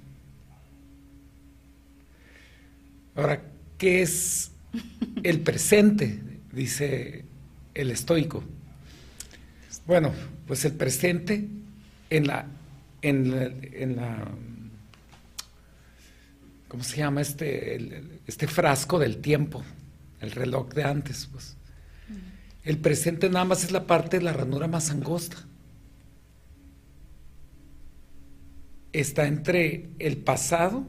Ahora, 3.14 3.42
¿qué 3.78 4.02
es 4.02 4.50
el 5.22 5.40
presente? 5.40 6.20
Dice 6.52 7.24
el 7.74 7.90
estoico. 7.90 8.44
Bueno, 9.87 10.12
pues 10.46 10.64
el 10.64 10.72
presente 10.72 11.48
en 12.10 12.26
la, 12.26 12.46
en 13.02 13.30
la, 13.30 13.44
en 13.44 13.96
la 13.96 14.28
¿cómo 16.68 16.82
se 16.82 16.98
llama 16.98 17.20
este, 17.20 17.76
el- 17.76 18.20
este 18.26 18.46
frasco 18.46 18.98
del 18.98 19.18
tiempo? 19.18 19.62
El 20.20 20.30
reloj 20.30 20.70
de 20.72 20.84
antes, 20.84 21.28
pues. 21.30 21.56
El 22.64 22.78
presente 22.78 23.28
nada 23.28 23.44
más 23.44 23.62
es 23.64 23.72
la 23.72 23.87
parte 23.87 24.18
de 24.18 24.24
la 24.24 24.32
ranura 24.32 24.66
más 24.66 24.90
angosta. 24.90 25.37
Está 28.92 29.26
entre 29.26 29.90
el 29.98 30.16
pasado, 30.18 30.87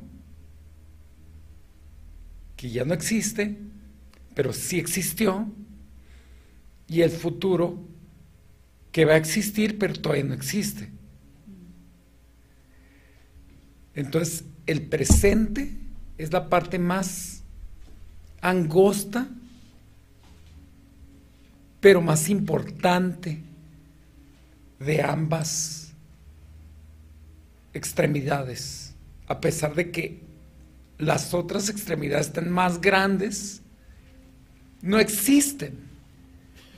que 2.55 2.69
ya 2.69 2.85
no 2.85 2.93
existe, 2.93 3.57
pero 4.35 4.53
sí 4.53 4.79
existió, 4.79 5.47
y 6.87 7.01
el 7.01 7.09
futuro, 7.09 7.83
que 8.95 9.03
va 9.03 9.15
a 9.15 9.17
existir, 9.17 9.77
pero 9.77 9.93
todavía 9.93 10.23
no 10.23 10.33
existe. 10.33 10.89
Entonces, 13.93 14.45
el 14.65 14.83
presente 14.83 15.75
es 16.17 16.31
la 16.31 16.47
parte 16.47 16.79
más 16.79 17.43
angosta, 18.39 19.27
pero 21.81 22.01
más 22.01 22.29
importante 22.29 23.41
de 24.79 25.01
ambas 25.01 25.91
extremidades, 27.73 28.95
a 29.27 29.41
pesar 29.41 29.75
de 29.75 29.91
que 29.91 30.21
las 30.99 31.33
otras 31.33 31.67
extremidades 31.67 32.27
están 32.27 32.49
más 32.49 32.79
grandes, 32.79 33.61
no 34.81 34.99
existen. 34.99 35.79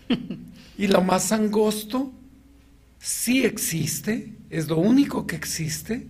Y 0.77 0.87
lo 0.87 1.01
más 1.01 1.31
angosto 1.31 2.11
sí 2.99 3.43
existe, 3.43 4.33
es 4.49 4.67
lo 4.67 4.77
único 4.77 5.25
que 5.25 5.35
existe, 5.35 6.07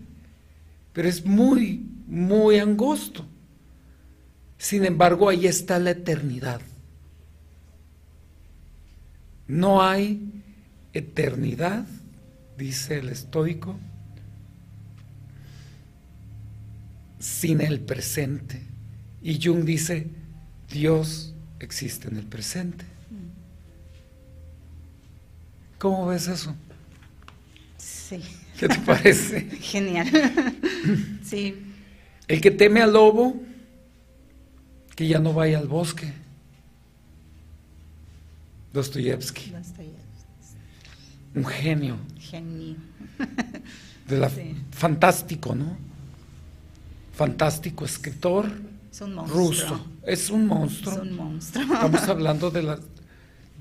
pero 0.93 1.08
es 1.08 1.25
muy, 1.25 1.86
muy 2.08 2.60
angosto. 2.60 3.25
Sin 4.58 4.84
embargo, 4.84 5.30
ahí 5.30 5.47
está 5.47 5.80
la 5.80 5.91
eternidad. 5.91 6.62
No 9.47 9.82
hay 9.82 10.43
eternidad, 10.93 11.86
dice 12.58 12.99
el 12.99 13.10
estoico, 13.10 13.80
sin 17.19 17.62
el 17.62 17.80
presente. 17.80 18.62
Y 19.21 19.39
Jung 19.41 19.63
dice, 19.63 20.08
Dios 20.69 21.34
existe 21.60 22.10
en 22.10 22.17
el 22.17 22.25
presente. 22.25 22.96
¿Cómo 25.77 26.07
ves 26.07 26.27
eso? 26.27 26.55
Sí. 27.77 28.21
¿Qué 28.57 28.67
te 28.67 28.79
parece? 28.79 29.41
Genial. 29.61 30.09
sí. 31.23 31.55
El 32.27 32.41
que 32.41 32.51
teme 32.51 32.81
al 32.81 32.93
lobo, 32.93 33.35
que 34.95 35.07
ya 35.07 35.19
no 35.19 35.33
vaya 35.33 35.59
al 35.59 35.67
bosque. 35.67 36.11
Dostoyevsky. 38.73 39.53
Un 41.35 41.45
genio. 41.45 41.97
Genio. 42.19 42.75
De 44.07 44.17
la, 44.17 44.31
Fantástico, 44.71 45.53
¿no? 45.53 45.77
Fantástico 47.13 47.85
escritor. 47.85 48.51
Es 48.91 49.01
un 49.01 49.13
monstruo. 49.13 49.47
Ruso. 49.47 49.85
Es 50.03 50.29
un 50.29 50.47
monstruo. 50.47 50.93
Es 50.93 50.99
un 50.99 51.15
monstruo. 51.15 51.63
Estamos 51.63 52.01
hablando 52.09 52.49
de, 52.49 52.63
las 52.63 52.79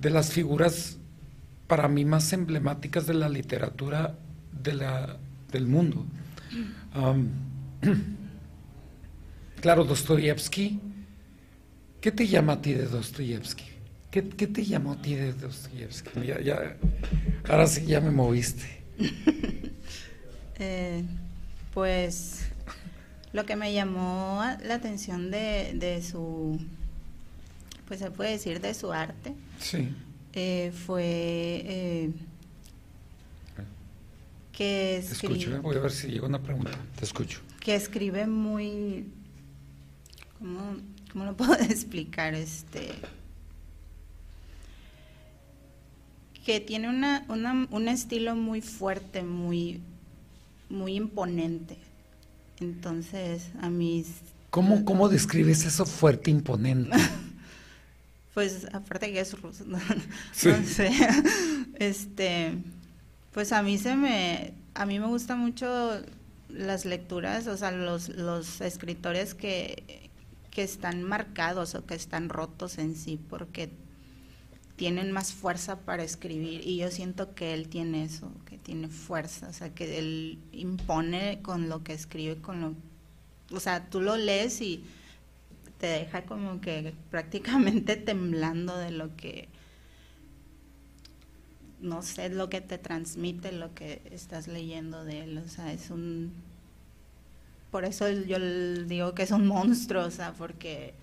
de 0.01 0.11
las 0.11 0.33
figuras 0.33 0.97
para 1.67 1.89
mí 1.89 2.05
más 2.05 2.33
emblemáticas 2.33 3.07
de 3.07 3.15
la 3.15 3.29
literatura 3.29 4.15
de 4.63 4.75
la, 4.75 5.17
del 5.51 5.67
mundo. 5.67 6.07
claro, 9.61 9.85
Dostoyevsky. 9.85 10.81
¿Qué 12.01 12.13
te 12.13 12.27
llama 12.27 12.55
a 12.55 12.63
ti 12.63 12.73
de 12.73 12.87
Dostoyevsky? 12.87 13.65
¿Qué, 14.11 14.23
te 14.23 14.65
llamó 14.65 14.93
a 14.93 15.03
ti 15.03 15.15
de 15.15 15.33
Dostoyevsky? 15.33 16.11
ahora 17.49 17.67
sí 17.67 17.85
ya 17.87 18.01
me 18.01 18.11
moviste. 18.11 18.83
Eh, 20.59 21.05
pues 21.75 22.47
lo 23.35 23.45
que 23.45 23.57
me 23.57 23.75
llamó 23.75 24.43
la 24.65 24.77
atención 24.77 25.31
de, 25.31 25.73
de 25.75 26.01
su, 26.01 26.59
pues 27.87 28.01
se 28.01 28.11
puede 28.11 28.31
decir 28.31 28.63
de 28.63 28.73
su 28.73 28.91
arte, 28.91 29.35
sí. 29.61 29.95
Eh, 30.39 30.71
fue 30.71 31.03
eh, 31.65 32.11
que 34.53 34.99
escribe, 34.99 35.61
voy 35.61 35.77
a 35.77 35.81
ver 35.81 35.91
si 35.91 36.09
llega 36.09 36.27
una 36.27 36.43
pregunta, 36.43 36.73
te 36.99 37.07
escucho. 37.07 37.41
Que 37.59 37.75
escribe 37.75 38.27
muy, 38.27 39.07
¿cómo, 40.39 40.77
cómo 41.11 41.25
lo 41.25 41.35
puedo 41.39 41.55
explicar? 41.61 42.35
Este, 42.35 42.93
que 46.45 46.61
tiene 46.61 46.91
una, 46.91 47.25
una, 47.29 47.67
un 47.71 47.89
estilo 47.89 48.37
muy 48.37 48.61
fuerte, 48.61 49.23
muy, 49.23 49.81
muy 50.69 50.97
imponente. 50.97 51.79
Entonces, 52.61 53.53
a 53.63 53.71
mí... 53.71 54.05
¿Cómo, 54.51 54.85
cómo 54.85 55.09
describes 55.11 55.65
eso 55.65 55.87
fuerte, 55.87 56.31
imponente? 56.31 56.95
pues 58.37 58.67
aparte 58.75 59.11
que 59.15 59.21
es 59.21 59.41
ruso, 59.41 59.65
no, 59.67 59.79
sé, 60.39 60.91
este, 61.77 62.53
pues 63.33 63.51
a 63.51 63.63
mí 63.63 63.79
se 63.79 63.97
me, 63.97 64.53
a 64.75 64.85
mí 64.85 65.01
me 65.01 65.07
gusta 65.07 65.37
mucho 65.37 66.03
las 66.51 66.85
lecturas, 66.85 67.47
o 67.47 67.57
sea, 67.57 67.71
los, 67.71 68.11
los 68.11 68.61
escritores 68.61 69.33
que, 69.33 70.11
que 70.51 70.63
están 70.63 71.03
marcados 71.03 71.75
o 71.75 71.87
que 71.87 71.95
están 71.95 72.29
rotos 72.29 72.77
en 72.77 72.95
sí, 72.95 73.19
porque 73.31 73.71
tienen 74.77 75.13
más 75.13 75.33
fuerza 75.33 75.81
para 75.81 76.03
escribir 76.03 76.61
y 76.63 76.77
yo 76.77 76.91
siento 76.91 77.35
que 77.35 77.55
él 77.55 77.71
tiene 77.71 78.05
eso, 78.05 78.31
que 78.45 78.59
tiene 78.59 78.89
fuerza, 78.89 79.49
o 79.49 79.55
sea, 79.55 79.75
que 79.75 79.99
él 79.99 80.39
impone 80.53 81.41
con 81.41 81.71
lo 81.71 81.83
que 81.83 81.95
escribe, 81.95 82.37
con 82.43 82.61
lo, 82.61 82.75
o 83.51 83.61
sea, 83.61 83.89
tú 83.89 84.03
lo 84.03 84.19
lees 84.19 84.61
y 84.61 84.85
te 85.79 85.87
deja 85.87 86.23
como 86.25 86.61
que 86.61 86.95
prácticamente 87.11 87.97
temblando 87.97 88.77
de 88.77 88.91
lo 88.91 89.17
que, 89.17 89.49
no 91.81 92.03
sé, 92.03 92.29
lo 92.31 92.49
que 92.49 92.61
te 92.61 92.79
transmite 92.79 93.53
lo 93.53 93.75
que 93.75 94.03
estás 94.11 94.49
leyendo 94.49 95.05
de 95.05 95.25
él, 95.25 95.39
o 95.39 95.49
sea, 95.49 95.73
es 95.73 95.91
un, 95.91 96.33
por 97.71 97.85
eso 97.85 98.09
yo 98.11 98.39
digo 98.87 99.15
que 99.15 99.23
es 99.23 99.31
un 99.31 99.47
monstruo, 99.47 100.05
o 100.05 100.11
sea, 100.11 100.33
porque 100.33 100.95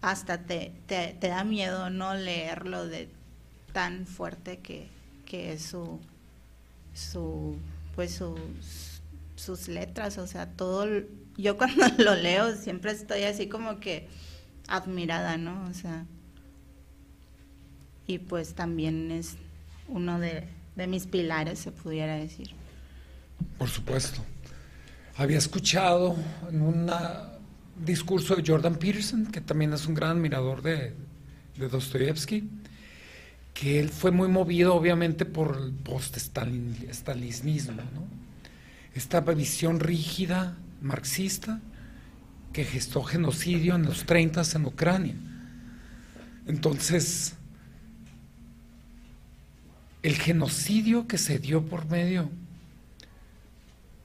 hasta 0.00 0.38
te, 0.42 0.72
te, 0.86 1.14
da 1.20 1.44
miedo 1.44 1.90
no 1.90 2.14
leerlo 2.14 2.86
de 2.86 3.08
tan 3.72 4.06
fuerte 4.06 4.58
que, 4.58 4.88
que 5.24 5.52
es 5.52 5.62
su, 5.62 6.00
su, 6.94 7.56
pues 7.94 8.14
sus, 8.14 8.40
sus 9.36 9.68
letras, 9.68 10.18
o 10.18 10.26
sea, 10.26 10.46
todo 10.46 10.86
yo 11.36 11.56
cuando 11.56 11.86
lo 11.98 12.14
leo 12.14 12.54
siempre 12.56 12.92
estoy 12.92 13.24
así 13.24 13.48
como 13.48 13.80
que 13.80 14.08
admirada, 14.68 15.36
¿no? 15.36 15.68
O 15.68 15.74
sea, 15.74 16.06
y 18.06 18.18
pues 18.18 18.54
también 18.54 19.10
es 19.10 19.36
uno 19.88 20.18
de, 20.18 20.44
mis 20.86 21.06
pilares, 21.06 21.58
se 21.58 21.72
pudiera 21.72 22.16
decir. 22.16 22.50
Por 23.58 23.68
supuesto. 23.68 24.24
Había 25.16 25.38
escuchado 25.38 26.14
en 26.50 26.60
un 26.60 26.90
discurso 27.84 28.36
de 28.36 28.44
Jordan 28.46 28.76
Peterson, 28.76 29.26
que 29.26 29.40
también 29.40 29.72
es 29.72 29.86
un 29.86 29.94
gran 29.94 30.18
admirador 30.18 30.62
de, 30.62 30.94
de 31.56 31.68
Dostoyevsky, 31.68 32.48
que 33.54 33.80
él 33.80 33.88
fue 33.88 34.10
muy 34.10 34.28
movido 34.28 34.74
obviamente 34.74 35.24
por 35.24 35.56
el 35.56 35.72
post-stalinismo, 35.72 37.82
¿no? 37.94 38.06
esta 38.94 39.20
visión 39.20 39.80
rígida 39.80 40.56
marxista 40.80 41.60
que 42.52 42.64
gestó 42.64 43.02
genocidio 43.02 43.74
en 43.74 43.84
los 43.84 44.06
30 44.06 44.42
en 44.54 44.64
Ucrania. 44.66 45.14
Entonces, 46.46 47.34
el 50.02 50.16
genocidio 50.16 51.06
que 51.06 51.18
se 51.18 51.38
dio 51.38 51.66
por 51.66 51.86
medio 51.86 52.30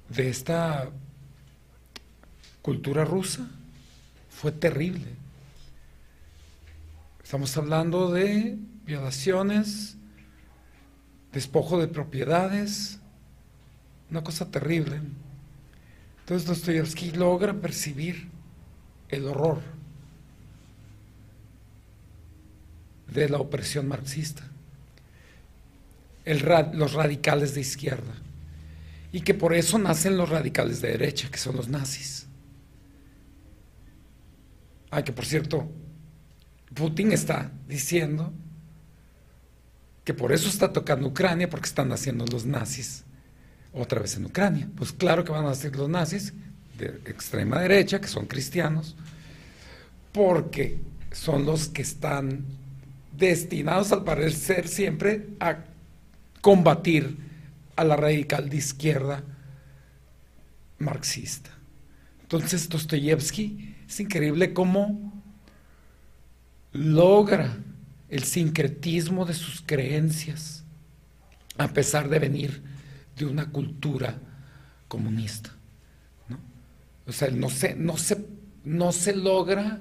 de 0.10 0.30
esta 0.30 0.90
cultura 2.62 3.06
rusa 3.06 3.48
fue 4.30 4.52
terrible. 4.52 5.06
Estamos 7.24 7.56
hablando 7.56 8.12
de 8.12 8.58
violaciones, 8.86 9.96
despojo 11.32 11.80
de 11.80 11.88
propiedades, 11.88 13.00
una 14.10 14.24
cosa 14.24 14.52
terrible. 14.52 15.02
Entonces 16.22 16.48
Dostoyevsky 16.48 17.12
logra 17.12 17.54
percibir 17.54 18.30
el 19.10 19.26
horror 19.26 19.62
de 23.08 23.28
la 23.28 23.38
opresión 23.40 23.88
marxista, 23.88 24.44
los 26.74 26.94
radicales 26.94 27.54
de 27.54 27.62
izquierda, 27.62 28.14
y 29.12 29.22
que 29.22 29.34
por 29.34 29.54
eso 29.54 29.78
nacen 29.78 30.16
los 30.16 30.30
radicales 30.30 30.82
de 30.82 30.92
derecha, 30.92 31.30
que 31.30 31.38
son 31.38 31.58
los 31.58 31.68
nazis. 31.68 32.28
Ah, 34.90 35.04
que 35.04 35.12
por 35.12 35.26
cierto, 35.26 35.70
Putin 36.74 37.12
está 37.12 37.52
diciendo 37.68 38.32
que 40.06 40.14
por 40.14 40.32
eso 40.32 40.48
está 40.48 40.72
tocando 40.72 41.08
Ucrania, 41.08 41.50
porque 41.50 41.68
están 41.68 41.92
haciendo 41.92 42.26
los 42.26 42.46
nazis 42.46 43.04
otra 43.74 44.02
vez 44.02 44.16
en 44.18 44.26
Ucrania. 44.26 44.68
Pues 44.76 44.92
claro 44.92 45.24
que 45.24 45.32
van 45.32 45.46
a 45.46 45.56
ser 45.56 45.76
los 45.76 45.90
nazis 45.90 46.34
de 46.78 46.88
extrema 47.06 47.60
derecha, 47.60 48.02
que 48.02 48.08
son 48.08 48.26
cristianos, 48.26 48.96
porque 50.12 50.80
son 51.12 51.46
los 51.46 51.68
que 51.68 51.82
están 51.82 52.46
destinados 53.16 53.92
al 53.92 54.04
parecer 54.04 54.68
siempre 54.68 55.28
a 55.40 55.58
combatir 56.42 57.18
a 57.76 57.84
la 57.84 57.96
radical 57.96 58.50
de 58.50 58.58
izquierda 58.58 59.24
marxista. 60.80 61.50
Entonces 62.24 62.68
Dostoyevsky 62.70 63.76
es 63.88 64.00
increíble 64.00 64.54
cómo 64.54 65.14
logra 66.72 67.58
el 68.10 68.24
sincretismo 68.24 69.26
de 69.26 69.34
sus 69.34 69.62
creencias, 69.62 70.64
a 71.58 71.68
pesar 71.68 72.10
de 72.10 72.20
venir 72.20 72.71
de 73.16 73.26
una 73.26 73.50
cultura 73.50 74.18
comunista. 74.88 75.52
¿no? 76.30 76.40
O 77.08 77.12
sea, 77.12 77.30
no 77.30 77.50
se, 77.50 77.76
no, 77.76 77.98
se, 77.98 78.26
no 78.64 78.92
se 78.92 79.16
logra 79.16 79.80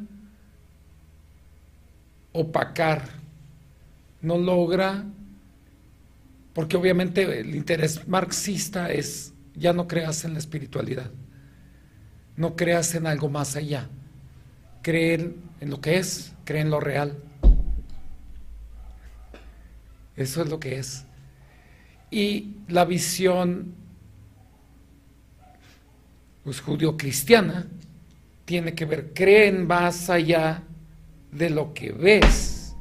opacar, 2.33 3.09
no 4.23 4.39
logra, 4.39 5.05
porque 6.53 6.77
obviamente 6.77 7.41
el 7.41 7.55
interés 7.55 8.07
marxista 8.07 8.91
es, 8.91 9.33
ya 9.55 9.73
no 9.73 9.89
creas 9.89 10.25
en 10.25 10.35
la 10.35 10.39
espiritualidad, 10.39 11.11
no 12.37 12.57
creas 12.57 12.95
en 12.95 13.07
algo 13.07 13.29
más 13.29 13.57
allá, 13.57 13.89
creer 14.83 15.35
en 15.61 15.71
lo 15.71 15.81
que 15.81 15.99
es, 15.99 16.33
cree 16.45 16.63
en 16.63 16.71
lo 16.71 16.81
real. 16.81 17.17
Eso 20.17 20.43
es 20.43 20.49
lo 20.49 20.61
que 20.61 20.79
es. 20.79 21.05
Y 22.11 22.57
la 22.69 22.85
visión 22.85 23.75
pues, 26.43 26.61
judío-cristiana 26.61 27.67
tiene 28.45 28.75
que 28.75 28.85
ver, 28.85 29.13
creen 29.15 29.67
más 29.67 30.11
allá 30.11 30.63
de 31.31 31.51
lo 31.51 31.73
que 31.73 31.93
ves, 31.93 32.75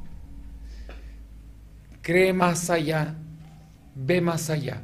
cree 2.02 2.32
más 2.32 2.70
allá, 2.70 3.14
ve 3.94 4.20
más 4.20 4.50
allá. 4.50 4.82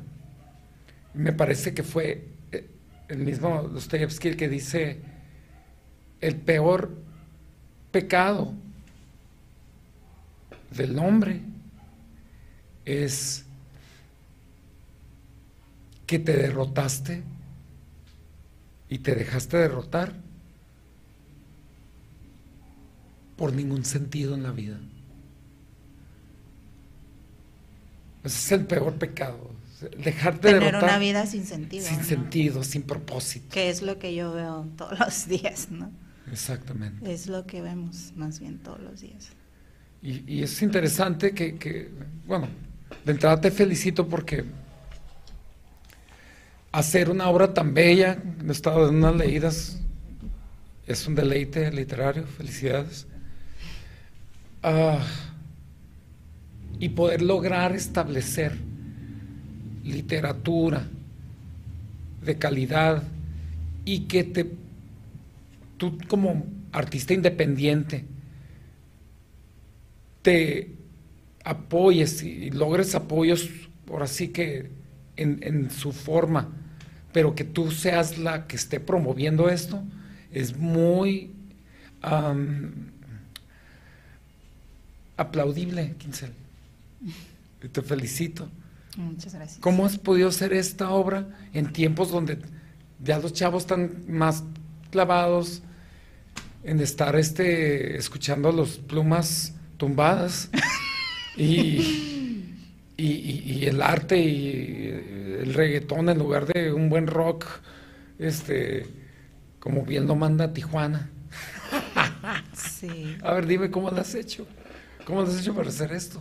Me 1.14 1.32
parece 1.32 1.74
que 1.74 1.82
fue 1.82 2.28
eh, 2.52 2.68
el 3.08 3.18
mismo 3.18 3.62
Dostoyevsky 3.62 4.28
el 4.28 4.36
que 4.36 4.48
dice 4.48 5.00
el 6.20 6.36
peor 6.36 6.94
pecado 7.90 8.54
del 10.70 10.98
hombre 10.98 11.40
es 12.84 13.45
que 16.06 16.18
te 16.18 16.36
derrotaste 16.36 17.22
y 18.88 18.98
te 18.98 19.14
dejaste 19.14 19.56
derrotar 19.56 20.14
por 23.36 23.52
ningún 23.52 23.84
sentido 23.84 24.34
en 24.34 24.42
la 24.42 24.52
vida. 24.52 24.78
Ese 28.24 28.38
es 28.38 28.52
el 28.60 28.66
peor 28.66 28.94
pecado. 28.94 29.50
Dejarte 29.98 30.48
Tener 30.48 30.62
derrotar. 30.62 30.84
una 30.88 30.98
vida 30.98 31.26
sin 31.26 31.44
sentido. 31.44 31.86
Sin 31.86 31.98
¿no? 31.98 32.04
sentido, 32.04 32.64
sin 32.64 32.82
propósito. 32.82 33.46
Que 33.52 33.68
es 33.68 33.82
lo 33.82 33.98
que 33.98 34.14
yo 34.14 34.32
veo 34.32 34.66
todos 34.76 34.98
los 34.98 35.28
días, 35.28 35.70
¿no? 35.70 35.90
Exactamente. 36.32 37.12
Es 37.12 37.26
lo 37.26 37.46
que 37.46 37.60
vemos 37.60 38.12
más 38.16 38.40
bien 38.40 38.58
todos 38.58 38.80
los 38.80 39.00
días. 39.00 39.28
Y, 40.02 40.24
y 40.32 40.42
es 40.42 40.62
interesante 40.62 41.32
que, 41.32 41.56
que, 41.56 41.90
bueno, 42.26 42.48
de 43.04 43.12
entrada 43.12 43.40
te 43.40 43.50
felicito 43.50 44.08
porque 44.08 44.44
hacer 46.76 47.08
una 47.08 47.30
obra 47.30 47.54
tan 47.54 47.72
bella, 47.72 48.18
he 48.46 48.52
estado 48.52 48.90
en 48.90 48.96
unas 48.96 49.16
leídas, 49.16 49.80
es 50.86 51.06
un 51.06 51.14
deleite 51.14 51.72
literario, 51.72 52.26
felicidades. 52.26 53.06
Ah, 54.62 54.98
y 56.78 56.90
poder 56.90 57.22
lograr 57.22 57.74
establecer 57.74 58.58
literatura 59.84 60.86
de 62.22 62.36
calidad 62.36 63.02
y 63.86 64.00
que 64.00 64.24
te, 64.24 64.46
tú 65.78 65.96
como 66.08 66.44
artista 66.72 67.14
independiente, 67.14 68.04
te 70.20 70.72
apoyes 71.42 72.22
y 72.22 72.50
logres 72.50 72.94
apoyos, 72.94 73.48
por 73.86 74.02
así 74.02 74.28
que 74.28 74.68
en, 75.16 75.38
en, 75.40 75.70
su 75.70 75.92
forma, 75.92 76.50
pero 77.16 77.34
que 77.34 77.44
tú 77.44 77.70
seas 77.70 78.18
la 78.18 78.46
que 78.46 78.56
esté 78.56 78.78
promoviendo 78.78 79.48
esto, 79.48 79.82
es 80.30 80.54
muy 80.54 81.30
um, 82.04 82.72
aplaudible, 85.16 85.94
Quincel. 85.96 86.30
Y 87.62 87.68
te 87.68 87.80
felicito. 87.80 88.50
Muchas 88.98 89.32
gracias. 89.32 89.60
¿Cómo 89.60 89.86
has 89.86 89.96
podido 89.96 90.28
hacer 90.28 90.52
esta 90.52 90.90
obra 90.90 91.26
en 91.54 91.72
tiempos 91.72 92.10
donde 92.10 92.38
ya 93.02 93.18
los 93.18 93.32
chavos 93.32 93.62
están 93.62 94.04
más 94.08 94.44
clavados 94.90 95.62
en 96.64 96.80
estar 96.80 97.16
este, 97.16 97.96
escuchando 97.96 98.52
los 98.52 98.76
plumas 98.76 99.54
tumbadas 99.78 100.50
y, 101.38 102.15
y, 102.96 103.06
y, 103.06 103.42
y, 103.44 103.66
el 103.66 103.82
arte 103.82 104.18
y 104.18 104.88
el 105.42 105.54
reggaetón 105.54 106.08
en 106.08 106.18
lugar 106.18 106.46
de 106.46 106.72
un 106.72 106.88
buen 106.88 107.06
rock, 107.06 107.44
este, 108.18 108.86
como 109.60 109.84
bien 109.84 110.06
lo 110.06 110.14
manda 110.14 110.52
Tijuana. 110.52 111.10
Sí. 112.54 113.16
A 113.22 113.34
ver, 113.34 113.46
dime 113.46 113.70
cómo 113.70 113.90
lo 113.90 114.00
has 114.00 114.14
hecho. 114.14 114.46
¿Cómo 115.04 115.22
lo 115.22 115.28
has 115.28 115.40
hecho 115.40 115.54
para 115.54 115.68
hacer 115.68 115.92
esto? 115.92 116.20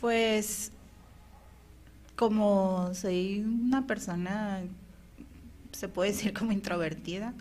Pues 0.00 0.72
como 2.16 2.90
soy 2.94 3.40
una 3.40 3.86
persona, 3.86 4.62
se 5.72 5.88
puede 5.88 6.12
decir 6.12 6.32
como 6.32 6.52
introvertida, 6.52 7.34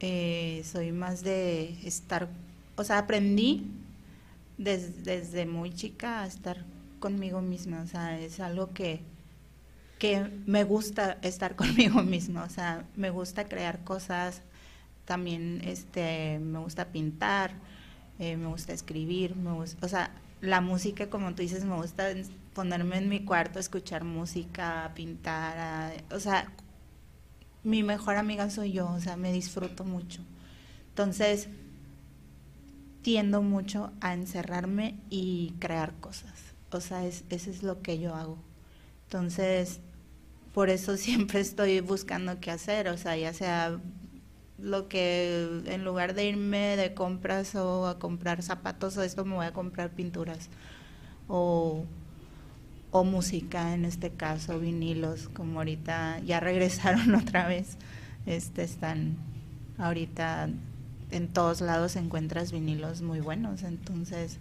eh, 0.00 0.62
soy 0.64 0.92
más 0.92 1.22
de 1.22 1.76
estar, 1.84 2.28
o 2.76 2.84
sea, 2.84 2.98
aprendí 2.98 3.70
des, 4.58 5.04
desde 5.04 5.46
muy 5.46 5.72
chica 5.72 6.22
a 6.22 6.26
estar 6.26 6.64
conmigo 6.98 7.40
misma, 7.42 7.82
o 7.82 7.86
sea, 7.86 8.18
es 8.18 8.40
algo 8.40 8.72
que, 8.72 9.02
que 9.98 10.28
me 10.46 10.64
gusta 10.64 11.18
estar 11.22 11.56
conmigo 11.60 12.02
misma, 12.02 12.44
o 12.44 12.50
sea, 12.50 12.84
me 12.96 13.10
gusta 13.10 13.48
crear 13.48 13.84
cosas, 13.84 14.42
también 15.04 15.60
este, 15.64 16.38
me 16.40 16.58
gusta 16.58 16.86
pintar, 16.86 17.52
eh, 18.18 18.36
me 18.36 18.46
gusta 18.46 18.72
escribir, 18.72 19.36
me 19.36 19.52
gusta, 19.52 19.84
o 19.84 19.88
sea, 19.88 20.10
la 20.40 20.60
música, 20.60 21.08
como 21.08 21.34
tú 21.34 21.42
dices, 21.42 21.64
me 21.64 21.76
gusta 21.76 22.08
ponerme 22.54 22.98
en 22.98 23.08
mi 23.08 23.24
cuarto, 23.24 23.58
escuchar 23.58 24.04
música, 24.04 24.92
pintar, 24.94 26.04
o 26.10 26.20
sea, 26.20 26.50
mi 27.62 27.82
mejor 27.82 28.16
amiga 28.16 28.48
soy 28.50 28.72
yo, 28.72 28.88
o 28.90 29.00
sea, 29.00 29.16
me 29.16 29.32
disfruto 29.32 29.84
mucho. 29.84 30.22
Entonces, 30.90 31.48
tiendo 33.06 33.40
mucho 33.40 33.92
a 34.00 34.14
encerrarme 34.14 34.96
y 35.10 35.54
crear 35.60 35.94
cosas. 36.00 36.32
O 36.72 36.80
sea, 36.80 37.06
es, 37.06 37.22
eso 37.30 37.50
es 37.50 37.62
lo 37.62 37.80
que 37.80 38.00
yo 38.00 38.16
hago. 38.16 38.36
Entonces, 39.04 39.78
por 40.52 40.70
eso 40.70 40.96
siempre 40.96 41.38
estoy 41.38 41.78
buscando 41.78 42.40
qué 42.40 42.50
hacer, 42.50 42.88
o 42.88 42.98
sea, 42.98 43.16
ya 43.16 43.32
sea 43.32 43.78
lo 44.58 44.88
que 44.88 45.62
en 45.66 45.84
lugar 45.84 46.14
de 46.14 46.24
irme 46.24 46.76
de 46.76 46.94
compras 46.94 47.54
o 47.54 47.86
a 47.86 48.00
comprar 48.00 48.42
zapatos 48.42 48.96
o 48.96 49.04
esto 49.04 49.24
me 49.24 49.36
voy 49.36 49.46
a 49.46 49.52
comprar 49.52 49.90
pinturas 49.90 50.48
o, 51.28 51.84
o 52.90 53.04
música 53.04 53.72
en 53.74 53.84
este 53.84 54.10
caso 54.10 54.58
vinilos 54.58 55.28
como 55.28 55.60
ahorita 55.60 56.18
ya 56.20 56.40
regresaron 56.50 57.14
otra 57.14 57.46
vez 57.46 57.76
este 58.24 58.64
están 58.64 59.18
ahorita 59.78 60.48
en 61.10 61.28
todos 61.28 61.60
lados 61.60 61.96
encuentras 61.96 62.52
vinilos 62.52 63.02
muy 63.02 63.20
buenos 63.20 63.62
entonces 63.62 64.38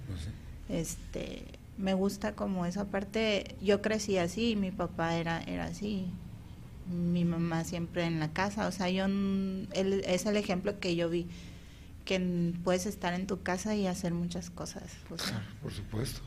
este 0.69 1.45
me 1.78 1.93
gusta 1.93 2.34
como 2.34 2.65
esa 2.65 2.86
parte 2.86 3.56
yo 3.62 3.82
crecí 3.82 4.17
así 4.17 4.56
mi 4.56 4.71
papá 4.71 5.15
era 5.15 5.41
era 5.43 5.65
así 5.65 6.10
mi 6.88 7.25
mamá 7.25 7.63
siempre 7.63 8.06
en 8.06 8.19
la 8.19 8.32
casa, 8.32 8.67
o 8.67 8.71
sea, 8.71 8.89
yo 8.89 9.06
él, 9.06 10.04
es 10.06 10.25
el 10.25 10.38
ejemplo 10.38 10.80
que 10.80 10.95
yo 10.95 11.10
vi, 11.10 11.28
que 12.06 12.54
puedes 12.63 12.86
estar 12.86 13.13
en 13.13 13.28
tu 13.28 13.41
casa 13.41 13.75
y 13.75 13.88
hacer 13.88 14.13
muchas 14.13 14.49
cosas. 14.49 14.84
O 15.10 15.17
sea, 15.17 15.30
claro, 15.30 15.45
por 15.62 15.73
supuesto. 15.73 16.21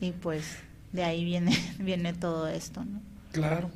Y 0.00 0.12
pues 0.12 0.44
de 0.92 1.04
ahí 1.04 1.24
viene, 1.24 1.56
viene 1.78 2.12
todo 2.12 2.48
esto, 2.48 2.84
¿no? 2.84 3.00
Claro. 3.32 3.70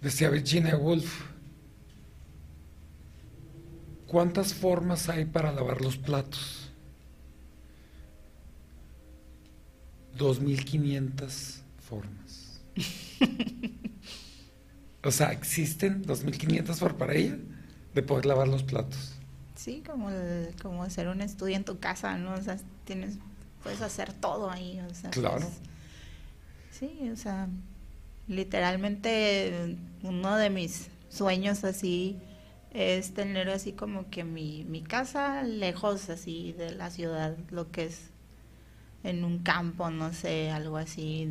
Decía 0.00 0.30
Virginia 0.30 0.76
Woolf, 0.76 1.22
¿cuántas 4.12 4.52
formas 4.52 5.08
hay 5.08 5.24
para 5.24 5.50
lavar 5.50 5.80
los 5.80 5.96
platos? 5.96 6.70
2.500 10.18 11.62
formas. 11.80 12.60
O 15.04 15.10
sea, 15.10 15.32
existen 15.32 16.04
2.500 16.04 16.78
por 16.78 16.96
para 16.96 17.14
ella 17.14 17.36
de 17.92 18.02
poder 18.04 18.26
lavar 18.26 18.46
los 18.46 18.62
platos. 18.62 19.14
Sí, 19.56 19.82
como, 19.84 20.10
el, 20.10 20.54
como 20.62 20.84
hacer 20.84 21.08
un 21.08 21.20
estudio 21.20 21.56
en 21.56 21.64
tu 21.64 21.80
casa, 21.80 22.16
¿no? 22.18 22.34
O 22.34 22.40
sea, 22.40 22.56
tienes, 22.84 23.16
puedes 23.64 23.80
hacer 23.80 24.12
todo 24.12 24.48
ahí. 24.48 24.78
O 24.88 24.94
sea, 24.94 25.10
claro. 25.10 25.40
Pues, 25.40 25.54
sí, 26.70 27.10
o 27.10 27.16
sea, 27.16 27.48
literalmente 28.28 29.76
uno 30.02 30.36
de 30.36 30.50
mis 30.50 30.88
sueños 31.08 31.64
así 31.64 32.20
es 32.72 33.12
tener 33.12 33.50
así 33.50 33.72
como 33.72 34.08
que 34.08 34.24
mi, 34.24 34.64
mi 34.64 34.82
casa 34.82 35.42
lejos 35.42 36.08
así 36.08 36.52
de 36.52 36.72
la 36.72 36.90
ciudad, 36.90 37.36
lo 37.50 37.70
que 37.70 37.84
es 37.84 38.10
en 39.04 39.24
un 39.24 39.40
campo, 39.40 39.90
no 39.90 40.12
sé, 40.12 40.50
algo 40.50 40.78
así, 40.78 41.28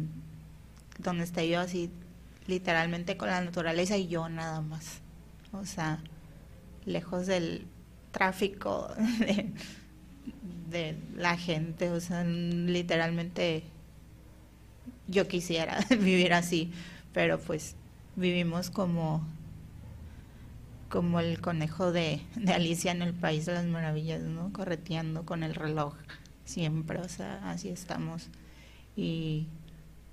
donde 1.00 1.24
esté 1.24 1.50
yo 1.50 1.60
así 1.60 1.90
literalmente 2.48 3.18
con 3.18 3.30
la 3.30 3.42
naturaleza 3.42 3.98
y 3.98 4.08
yo 4.08 4.30
nada 4.30 4.62
más. 4.62 5.00
O 5.54 5.66
sea, 5.66 6.00
lejos 6.86 7.28
del 7.28 7.66
tráfico 8.12 8.90
de, 9.20 9.52
de, 10.70 10.98
la 11.16 11.38
gente, 11.38 11.90
o 11.90 12.00
sea, 12.00 12.24
literalmente 12.24 13.64
yo 15.08 15.28
quisiera 15.28 15.80
vivir 15.90 16.34
así, 16.34 16.72
pero 17.14 17.40
pues 17.40 17.76
vivimos 18.16 18.70
como 18.70 19.26
como 20.92 21.20
el 21.20 21.40
conejo 21.40 21.92
de, 21.92 22.22
Alicia 22.54 22.92
en 22.92 23.02
el 23.02 23.14
País 23.14 23.46
de 23.46 23.54
las 23.54 23.66
Maravillas, 23.66 24.22
¿no? 24.22 24.52
Correteando 24.54 25.26
con 25.26 25.42
el 25.44 25.56
reloj 25.56 25.96
siempre, 26.46 27.00
o 27.00 27.08
sea, 27.08 27.50
así 27.50 27.70
estamos. 27.70 28.28
Y, 28.96 29.48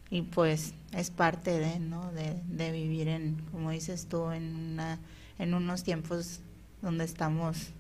y 0.09 0.23
pues 0.23 0.75
es 0.93 1.11
parte 1.11 1.59
de, 1.59 1.81
¿no? 1.81 2.13
De, 2.13 2.41
de 2.47 2.73
vivir 2.73 3.09
en, 3.09 3.43
como 3.51 3.73
dices 3.73 4.07
tú, 4.09 4.31
en, 4.31 4.55
una, 4.55 4.99
en 5.39 5.53
unos 5.53 5.83
tiempos 5.83 6.41
donde 6.81 7.05
estamos 7.05 7.71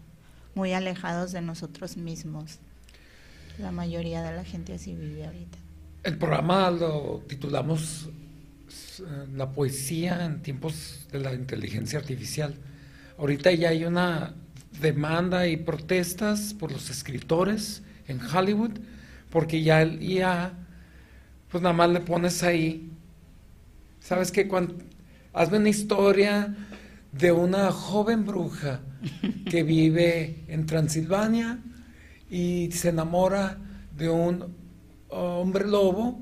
muy 0.55 0.73
alejados 0.73 1.31
de 1.33 1.41
nosotros 1.41 1.97
mismos. 1.97 2.59
La 3.59 3.71
mayoría 3.71 4.23
de 4.23 4.35
la 4.35 4.45
gente 4.45 4.75
así 4.75 4.95
vive 4.95 5.25
ahorita. 5.25 5.59
El 6.03 6.19
programa 6.19 6.71
lo 6.71 7.23
titulamos 7.29 8.09
eh, 9.01 9.27
La 9.35 9.51
poesía 9.53 10.25
en 10.25 10.43
tiempos 10.43 11.07
de 11.13 11.21
la 11.21 11.33
inteligencia 11.33 12.01
artificial. 12.01 12.55
Ahorita 13.19 13.51
ya 13.51 13.71
hay 13.71 13.85
una 13.85 14.37
demanda 14.81 15.49
y 15.49 15.57
protestas 15.57 16.55
por 16.55 16.71
los 16.71 16.89
escritores 16.89 17.83
en 18.07 18.21
Hollywood, 18.21 18.79
porque 19.29 19.61
ya 19.65 19.83
el 19.83 20.01
IA, 20.01 20.53
pues 21.51 21.61
nada 21.61 21.75
más 21.75 21.91
le 21.91 21.99
pones 21.99 22.45
ahí, 22.45 22.93
¿sabes 23.99 24.31
qué? 24.31 24.47
Cuando, 24.47 24.77
hazme 25.33 25.59
una 25.59 25.69
historia 25.69 26.55
de 27.11 27.33
una 27.33 27.73
joven 27.73 28.25
bruja 28.25 28.83
que 29.51 29.65
vive 29.65 30.45
en 30.47 30.67
Transilvania 30.67 31.59
y 32.31 32.71
se 32.71 32.91
enamora 32.91 33.59
de 33.97 34.11
un 34.11 34.55
hombre 35.09 35.67
lobo 35.67 36.21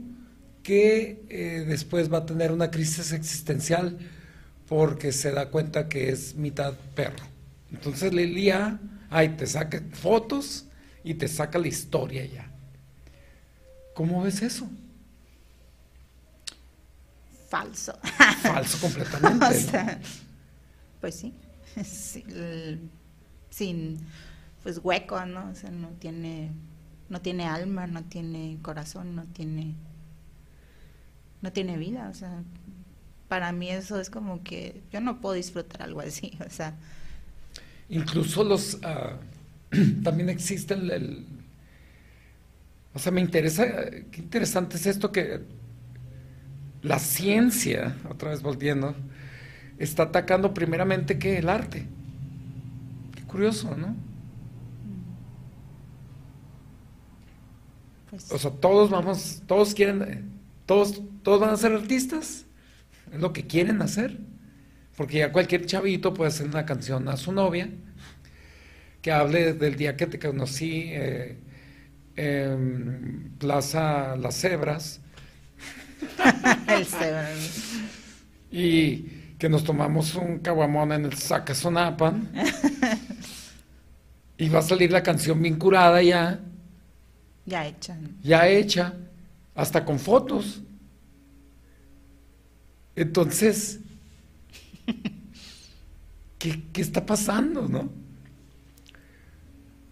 que 0.62 1.26
eh, 1.28 1.64
después 1.68 2.10
va 2.10 2.18
a 2.18 2.26
tener 2.26 2.52
una 2.52 2.70
crisis 2.70 3.12
existencial 3.12 3.98
porque 4.68 5.12
se 5.12 5.32
da 5.32 5.50
cuenta 5.50 5.88
que 5.88 6.10
es 6.10 6.34
mitad 6.34 6.74
perro. 6.94 7.24
Entonces 7.72 8.12
Lilia, 8.12 8.80
ahí 9.10 9.30
te 9.30 9.46
saca 9.46 9.82
fotos 9.92 10.66
y 11.04 11.14
te 11.14 11.28
saca 11.28 11.58
la 11.58 11.68
historia 11.68 12.24
ya. 12.24 12.50
¿Cómo 13.94 14.22
ves 14.22 14.42
eso? 14.42 14.68
Falso. 17.48 17.98
Falso 18.42 18.78
completamente. 18.82 19.46
o 19.46 19.52
sea, 19.52 20.00
pues 21.00 21.14
sí, 21.14 21.32
sin 23.50 23.98
pues 24.62 24.80
hueco, 24.82 25.24
¿no? 25.26 25.48
O 25.50 25.54
sea, 25.54 25.70
no 25.70 25.88
tiene 26.00 26.50
no 27.08 27.20
tiene 27.20 27.46
alma, 27.46 27.86
no 27.86 28.02
tiene 28.04 28.58
corazón, 28.62 29.14
no 29.14 29.24
tiene 29.26 29.74
no 31.40 31.52
tiene 31.52 31.76
vida, 31.76 32.08
o 32.10 32.14
sea, 32.14 32.42
para 33.28 33.52
mí 33.52 33.70
eso 33.70 34.00
es 34.00 34.10
como 34.10 34.42
que 34.42 34.82
yo 34.92 35.00
no 35.00 35.20
puedo 35.20 35.34
disfrutar 35.34 35.82
algo 35.82 36.00
así, 36.00 36.36
o 36.46 36.50
sea, 36.50 36.74
incluso 37.88 38.44
los 38.44 38.74
uh, 38.74 39.16
también 40.02 40.28
existe 40.28 40.74
el, 40.74 40.90
el, 40.90 41.26
o 42.94 42.98
sea, 42.98 43.12
me 43.12 43.20
interesa, 43.20 43.66
qué 44.10 44.20
interesante 44.20 44.76
es 44.76 44.86
esto 44.86 45.12
que 45.12 45.40
la 46.82 46.98
ciencia, 46.98 47.96
otra 48.08 48.30
vez 48.30 48.42
volviendo, 48.42 48.94
está 49.78 50.04
atacando 50.04 50.54
primeramente 50.54 51.18
que 51.18 51.38
el 51.38 51.48
arte. 51.48 51.86
Qué 53.14 53.22
curioso, 53.24 53.76
¿no? 53.76 53.96
Pues, 58.10 58.30
o 58.30 58.38
sea, 58.38 58.50
todos 58.52 58.90
vamos, 58.90 59.42
todos 59.46 59.74
quieren, 59.74 60.30
todos, 60.64 61.02
todos 61.22 61.40
van 61.40 61.50
a 61.50 61.56
ser 61.56 61.72
artistas, 61.72 62.45
es 63.12 63.20
lo 63.20 63.32
que 63.32 63.46
quieren 63.46 63.82
hacer, 63.82 64.18
porque 64.96 65.18
ya 65.18 65.32
cualquier 65.32 65.66
chavito 65.66 66.14
puede 66.14 66.28
hacer 66.28 66.46
una 66.46 66.66
canción 66.66 67.08
a 67.08 67.16
su 67.16 67.32
novia 67.32 67.68
que 69.06 69.12
hable 69.12 69.52
del 69.52 69.76
día 69.76 69.96
que 69.96 70.06
te 70.06 70.18
conocí 70.18 70.86
eh, 70.88 71.38
en 72.16 73.36
Plaza 73.38 74.16
Las 74.16 74.40
Cebras. 74.40 75.00
el. 76.68 76.86
Y 78.50 78.96
que 79.38 79.48
nos 79.48 79.62
tomamos 79.62 80.16
un 80.16 80.40
caguamón 80.40 80.92
en 80.92 81.04
el 81.04 81.16
Zacazonapan. 81.16 82.30
y 84.38 84.48
va 84.48 84.58
a 84.58 84.62
salir 84.62 84.90
la 84.90 85.02
canción 85.02 85.40
bien 85.40 85.56
curada 85.56 86.02
ya. 86.02 86.40
Ya 87.44 87.64
hecha. 87.64 87.96
Ya 88.22 88.48
hecha, 88.48 88.94
hasta 89.54 89.84
con 89.84 90.00
fotos. 90.00 90.62
Entonces, 92.96 93.80
¿qué, 96.38 96.62
qué 96.72 96.80
está 96.80 97.04
pasando, 97.04 97.68
no? 97.68 97.90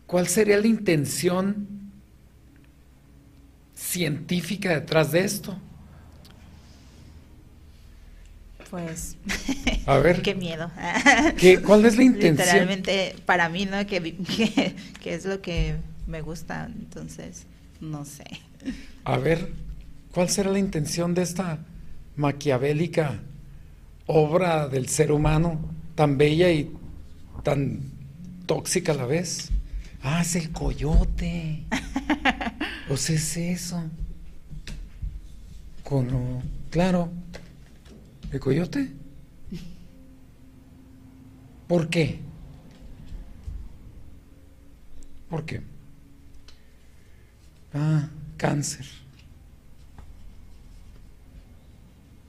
¿Cuál 0.07 0.27
sería 0.27 0.59
la 0.59 0.67
intención 0.67 1.69
científica 3.75 4.71
detrás 4.71 5.13
de 5.13 5.25
esto? 5.25 5.59
Pues, 8.71 9.17
a 9.87 9.99
ver, 9.99 10.23
qué 10.23 10.35
miedo. 10.35 10.71
¿Qué, 11.37 11.61
¿Cuál 11.61 11.85
es 11.85 11.97
la 11.97 12.03
intención? 12.05 12.47
Literalmente, 12.47 13.17
para 13.27 13.49
mí, 13.49 13.67
¿no? 13.67 13.87
Que, 13.87 14.01
que, 14.17 14.75
que, 15.01 15.15
es 15.15 15.27
lo 15.27 15.43
que 15.43 15.77
me 16.07 16.23
gusta, 16.23 16.67
entonces, 16.67 17.45
no 17.81 18.05
sé. 18.05 18.25
A 19.05 19.19
ver, 19.19 19.53
¿cuál 20.13 20.31
será 20.31 20.51
la 20.51 20.59
intención 20.59 21.15
de 21.15 21.23
esta 21.23 21.59
maquiavélica 22.17 23.21
obra 24.07 24.69
del 24.69 24.89
ser 24.89 25.13
humano, 25.13 25.59
tan 25.95 26.19
bella 26.19 26.51
y 26.51 26.71
tan 27.43 27.81
tóxica 28.47 28.93
a 28.93 28.97
la 28.97 29.07
vez? 29.07 29.51
Ah, 30.03 30.21
es 30.21 30.37
el 30.37 30.51
coyote. 30.53 31.65
o 32.91 32.97
sea, 32.99 33.17
es 33.17 33.37
eso. 33.37 33.83
Con, 35.83 36.43
claro. 36.71 37.11
¿El 38.31 38.41
coyote? 38.41 38.91
¿Por 41.69 41.89
qué? 41.89 42.21
¿Por 45.31 45.45
qué? 45.45 45.63
Ah, 47.73 48.09
cáncer. 48.37 48.87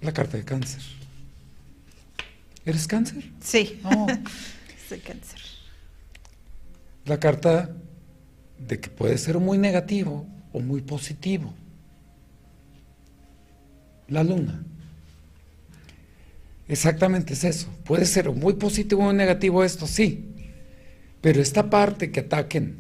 La 0.06 0.14
carta 0.14 0.38
de 0.38 0.46
cáncer. 0.46 0.84
¿Eres 2.64 2.86
cáncer? 2.86 3.24
Sí. 3.42 3.82
Oh. 3.84 4.06
Soy 4.88 5.00
cáncer. 5.00 5.40
La 7.06 7.20
carta 7.20 7.72
de 8.60 8.80
que 8.80 8.92
puede 8.92 9.18
ser 9.18 9.40
muy 9.40 9.58
negativo 9.58 10.28
o 10.54 10.60
muy 10.60 10.82
positivo. 10.82 11.56
La 14.08 14.24
luna. 14.24 14.64
Exactamente 16.68 17.34
es 17.34 17.44
eso. 17.44 17.68
Puede 17.84 18.06
ser 18.06 18.30
muy 18.30 18.54
positivo 18.54 19.02
o 19.02 19.06
muy 19.06 19.16
negativo 19.16 19.64
esto, 19.64 19.88
sí. 19.88 20.36
Pero 21.20 21.42
esta 21.42 21.68
parte 21.68 22.12
que 22.12 22.20
ataquen, 22.20 22.76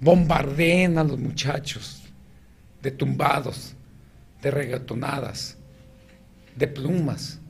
bombardeen 0.00 0.96
a 0.96 1.02
los 1.02 1.18
muchachos 1.18 2.04
de 2.82 2.92
tumbados, 2.92 3.74
de 4.40 4.52
regatonadas, 4.52 5.57
de 6.58 6.68
plumas, 6.68 7.40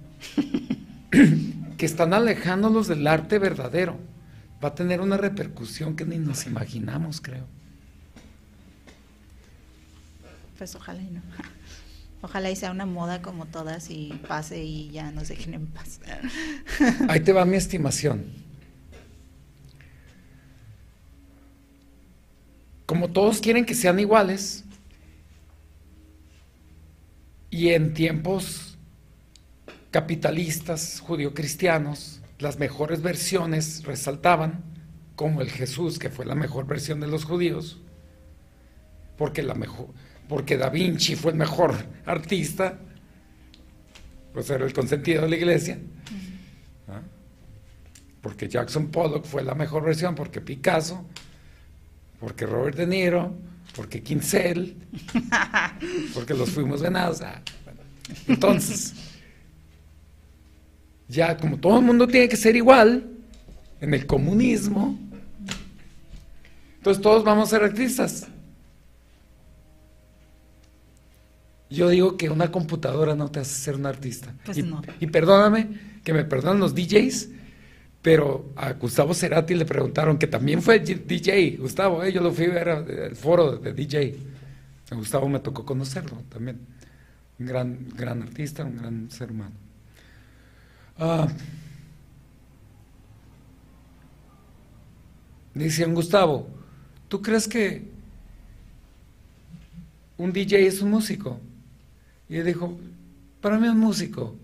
que 1.76 1.86
están 1.86 2.12
alejándolos 2.12 2.88
del 2.88 3.06
arte 3.06 3.38
verdadero, 3.38 3.98
va 4.62 4.68
a 4.68 4.74
tener 4.74 5.00
una 5.00 5.16
repercusión 5.16 5.96
que 5.96 6.04
ni 6.04 6.18
nos 6.18 6.46
imaginamos, 6.46 7.20
creo. 7.20 7.46
Pues 10.58 10.74
ojalá 10.74 11.00
y 11.00 11.10
no. 11.10 11.22
Ojalá 12.20 12.50
y 12.50 12.56
sea 12.56 12.72
una 12.72 12.84
moda 12.84 13.22
como 13.22 13.46
todas 13.46 13.90
y 13.90 14.20
pase 14.26 14.64
y 14.64 14.90
ya 14.90 15.12
nos 15.12 15.28
dejen 15.28 15.54
en 15.54 15.66
paz. 15.66 16.00
Ahí 17.08 17.20
te 17.20 17.32
va 17.32 17.44
mi 17.44 17.56
estimación. 17.56 18.24
Como 22.86 23.08
todos 23.08 23.40
quieren 23.40 23.64
que 23.64 23.74
sean 23.74 24.00
iguales, 24.00 24.64
y 27.50 27.70
en 27.70 27.94
tiempos 27.94 28.77
capitalistas 29.90 31.00
judio-cristianos, 31.00 32.20
las 32.38 32.58
mejores 32.58 33.02
versiones 33.02 33.84
resaltaban, 33.84 34.64
como 35.16 35.40
el 35.40 35.50
Jesús, 35.50 35.98
que 35.98 36.10
fue 36.10 36.24
la 36.24 36.34
mejor 36.34 36.66
versión 36.66 37.00
de 37.00 37.08
los 37.08 37.24
judíos, 37.24 37.80
porque 39.16 39.42
la 39.42 39.54
mejor, 39.54 39.88
porque 40.28 40.56
Da 40.56 40.70
Vinci 40.70 41.16
fue 41.16 41.32
el 41.32 41.38
mejor 41.38 41.74
artista, 42.06 42.78
pues 44.32 44.48
era 44.50 44.64
el 44.64 44.72
consentido 44.72 45.22
de 45.22 45.28
la 45.30 45.36
iglesia, 45.36 45.80
¿Ah? 46.86 47.02
porque 48.20 48.48
Jackson 48.48 48.88
Pollock 48.88 49.24
fue 49.24 49.42
la 49.42 49.56
mejor 49.56 49.84
versión, 49.84 50.14
porque 50.14 50.40
Picasso, 50.40 51.04
porque 52.20 52.46
Robert 52.46 52.76
De 52.76 52.86
Niro, 52.86 53.34
porque 53.74 54.02
Kinsell, 54.02 54.76
porque 56.14 56.34
los 56.34 56.50
fuimos 56.50 56.80
venados. 56.80 57.22
Ah. 57.22 57.42
Entonces, 58.28 58.94
ya 61.08 61.36
como 61.36 61.58
todo 61.58 61.78
el 61.78 61.84
mundo 61.84 62.06
tiene 62.06 62.28
que 62.28 62.36
ser 62.36 62.54
igual, 62.56 63.08
en 63.80 63.94
el 63.94 64.06
comunismo, 64.06 64.98
entonces 66.76 67.02
todos 67.02 67.24
vamos 67.24 67.48
a 67.48 67.50
ser 67.56 67.64
artistas. 67.64 68.26
Yo 71.70 71.90
digo 71.90 72.16
que 72.16 72.30
una 72.30 72.50
computadora 72.50 73.14
no 73.14 73.30
te 73.30 73.40
hace 73.40 73.54
ser 73.54 73.76
un 73.76 73.86
artista. 73.86 74.34
Pues 74.44 74.58
y, 75.00 75.06
perdóname, 75.08 75.68
que 76.02 76.14
me 76.14 76.24
perdonan 76.24 76.60
los 76.60 76.74
DJs, 76.74 77.28
pero 78.00 78.52
a 78.56 78.72
Gustavo 78.72 79.12
Cerati 79.12 79.54
le 79.54 79.66
preguntaron, 79.66 80.18
que 80.18 80.26
también 80.26 80.62
fue 80.62 80.78
DJ, 80.78 81.58
Gustavo, 81.58 82.02
eh, 82.04 82.12
yo 82.12 82.22
lo 82.22 82.32
fui 82.32 82.46
a 82.46 82.50
ver 82.50 83.16
foro 83.16 83.56
de 83.56 83.72
DJ. 83.74 84.16
A 84.90 84.94
Gustavo 84.94 85.28
me 85.28 85.40
tocó 85.40 85.66
conocerlo 85.66 86.22
también. 86.30 86.58
Un 87.38 87.46
gran, 87.46 87.86
gran 87.94 88.22
artista, 88.22 88.64
un 88.64 88.76
gran 88.76 89.10
ser 89.10 89.30
humano. 89.30 89.67
Ah, 90.98 91.28
Decían, 95.54 95.92
Gustavo, 95.92 96.48
¿tú 97.08 97.20
crees 97.20 97.48
que 97.48 97.90
un 100.16 100.32
DJ 100.32 100.66
es 100.66 100.80
un 100.80 100.90
músico? 100.90 101.40
Y 102.28 102.36
él 102.36 102.46
dijo, 102.46 102.78
para 103.40 103.58
mí 103.58 103.66
un 103.66 103.78
músico 103.78 104.36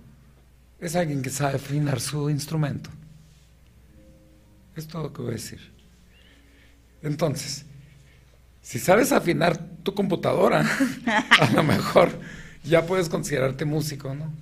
es 0.81 0.97
alguien 0.97 1.23
que 1.23 1.31
sabe 1.31 1.55
afinar 1.57 2.01
su 2.01 2.29
instrumento. 2.31 2.91
Es 4.75 4.89
todo 4.89 5.05
lo 5.05 5.13
que 5.13 5.23
voy 5.23 5.31
a 5.31 5.35
decir. 5.35 5.61
Entonces, 7.03 7.65
si 8.61 8.81
sabes 8.81 9.13
afinar 9.13 9.57
tu 9.85 9.95
computadora, 9.95 10.67
a 11.41 11.51
lo 11.53 11.63
mejor 11.63 12.11
ya 12.65 12.87
puedes 12.87 13.09
considerarte 13.09 13.65
músico, 13.65 14.15
¿no? 14.15 14.33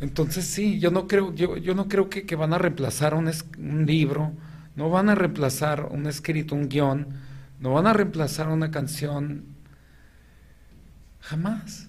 Entonces 0.00 0.44
sí, 0.46 0.78
yo 0.80 0.90
no 0.90 1.06
creo, 1.08 1.34
yo, 1.34 1.56
yo 1.56 1.74
no 1.74 1.88
creo 1.88 2.10
que, 2.10 2.26
que 2.26 2.36
van 2.36 2.52
a 2.52 2.58
reemplazar 2.58 3.14
un, 3.14 3.28
es- 3.28 3.44
un 3.58 3.86
libro, 3.86 4.32
no 4.76 4.90
van 4.90 5.08
a 5.08 5.14
reemplazar 5.14 5.86
un 5.90 6.06
escrito, 6.06 6.54
un 6.54 6.68
guion, 6.68 7.08
no 7.60 7.72
van 7.72 7.86
a 7.86 7.92
reemplazar 7.92 8.48
una 8.48 8.70
canción, 8.70 9.44
jamás. 11.20 11.88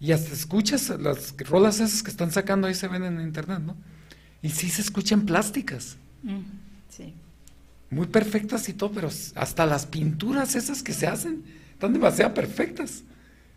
Y 0.00 0.12
hasta 0.12 0.32
escuchas 0.32 0.90
las 1.00 1.34
rolas 1.38 1.80
esas 1.80 2.02
que 2.02 2.10
están 2.10 2.30
sacando 2.30 2.66
ahí 2.68 2.74
se 2.74 2.86
ven 2.88 3.02
en 3.04 3.20
internet, 3.20 3.60
¿no? 3.60 3.76
Y 4.42 4.50
sí 4.50 4.68
se 4.70 4.82
escuchan 4.82 5.22
plásticas, 5.26 5.96
Mm, 6.22 6.40
Sí. 6.88 7.14
muy 7.90 8.06
perfectas 8.06 8.68
y 8.68 8.74
todo, 8.74 8.90
pero 8.92 9.08
hasta 9.34 9.66
las 9.66 9.86
pinturas 9.86 10.54
esas 10.56 10.82
que 10.82 10.92
se 10.92 11.06
hacen 11.06 11.44
están 11.72 11.92
demasiado 11.92 12.34
perfectas. 12.34 13.02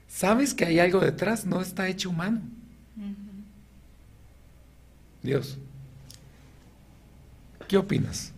Sabes 0.07 0.53
que 0.53 0.65
hay 0.65 0.79
algo 0.79 0.99
detrás, 0.99 1.45
no 1.45 1.61
está 1.61 1.87
hecho 1.87 2.09
humano. 2.09 2.41
Dios. 5.23 5.57
¿Qué 7.67 7.77
opinas? 7.77 8.31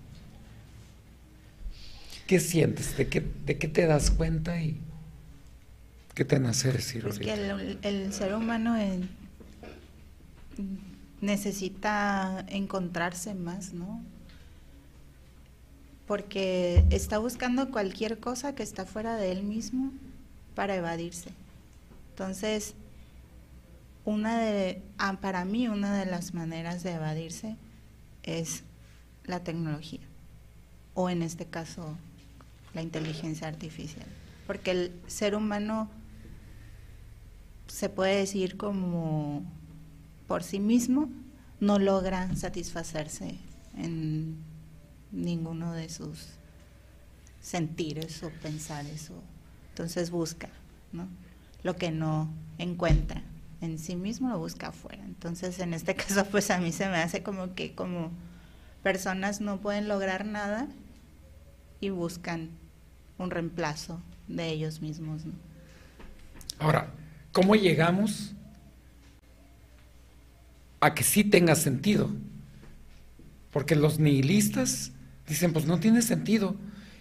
¿Qué 2.27 2.39
sientes? 2.39 2.97
¿De 2.97 3.07
qué, 3.07 3.21
de 3.45 3.57
qué 3.57 3.67
te 3.67 3.85
das 3.85 4.11
cuenta 4.11 4.61
y 4.61 4.79
qué 6.13 6.25
te 6.25 6.39
nace 6.39 6.71
decir 6.71 7.03
Pues 7.03 7.19
que 7.19 7.33
el, 7.33 7.79
el 7.81 8.13
ser 8.13 8.35
humano 8.35 8.77
en- 8.77 9.09
necesita 11.21 12.45
encontrarse 12.49 13.33
más, 13.33 13.73
¿no? 13.73 14.01
Porque 16.07 16.83
está 16.91 17.17
buscando 17.17 17.71
cualquier 17.71 18.19
cosa 18.19 18.55
que 18.55 18.63
está 18.63 18.85
fuera 18.85 19.15
de 19.15 19.31
él 19.31 19.43
mismo 19.43 19.91
para 20.53 20.75
evadirse. 20.75 21.29
Entonces, 22.11 22.75
una 24.05 24.39
de, 24.39 24.81
ah, 24.97 25.19
para 25.21 25.45
mí, 25.45 25.67
una 25.67 25.97
de 25.97 26.05
las 26.05 26.33
maneras 26.33 26.83
de 26.83 26.93
evadirse 26.93 27.55
es 28.23 28.63
la 29.25 29.43
tecnología, 29.43 30.01
o 30.93 31.09
en 31.09 31.21
este 31.21 31.45
caso, 31.45 31.97
la 32.73 32.81
inteligencia 32.81 33.47
artificial. 33.47 34.05
Porque 34.47 34.71
el 34.71 35.01
ser 35.07 35.35
humano 35.35 35.89
se 37.67 37.89
puede 37.89 38.17
decir 38.17 38.57
como 38.57 39.43
por 40.27 40.43
sí 40.43 40.59
mismo 40.59 41.09
no 41.59 41.79
logra 41.79 42.35
satisfacerse 42.35 43.37
en 43.77 44.37
ninguno 45.11 45.73
de 45.73 45.89
sus 45.89 46.27
sentires 47.39 48.21
o 48.23 48.29
pensares 48.41 49.09
o 49.09 49.21
entonces 49.69 50.11
busca 50.11 50.49
¿no? 50.91 51.07
lo 51.63 51.75
que 51.75 51.91
no 51.91 52.29
encuentra 52.57 53.23
en 53.63 53.79
sí 53.79 53.95
mismo 53.95 54.29
lo 54.29 54.37
busca 54.37 54.67
afuera 54.67 55.03
entonces 55.03 55.59
en 55.59 55.73
este 55.73 55.95
caso 56.01 56.25
pues 56.25 56.51
a 56.51 56.59
mí 56.59 56.71
se 56.71 56.87
me 56.89 56.97
hace 56.97 57.23
como 57.23 57.55
que 57.55 57.73
como 57.73 58.11
personas 58.83 59.41
no 59.41 59.61
pueden 59.61 59.87
lograr 59.87 60.25
nada 60.25 60.67
y 61.79 61.89
buscan 61.89 62.49
un 63.17 63.31
reemplazo 63.31 64.01
de 64.27 64.49
ellos 64.49 64.81
mismos. 64.81 65.23
Ahora, 66.59 66.93
¿cómo 67.31 67.55
llegamos 67.55 68.33
a 70.79 70.93
que 70.93 71.03
sí 71.03 71.23
tenga 71.23 71.55
sentido? 71.55 72.09
Porque 73.51 73.75
los 73.75 73.99
nihilistas 73.99 74.91
dicen, 75.27 75.53
pues 75.53 75.65
no 75.65 75.79
tiene 75.79 76.01
sentido. 76.01 76.55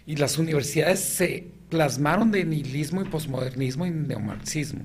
Y 0.07 0.17
las 0.17 0.39
universidades 0.39 1.01
se 1.01 1.53
plasmaron 1.69 2.31
de 2.31 2.45
nihilismo 2.45 3.03
y 3.03 3.05
posmodernismo 3.05 3.87
y 3.87 3.91
neomarxismo. 3.91 4.85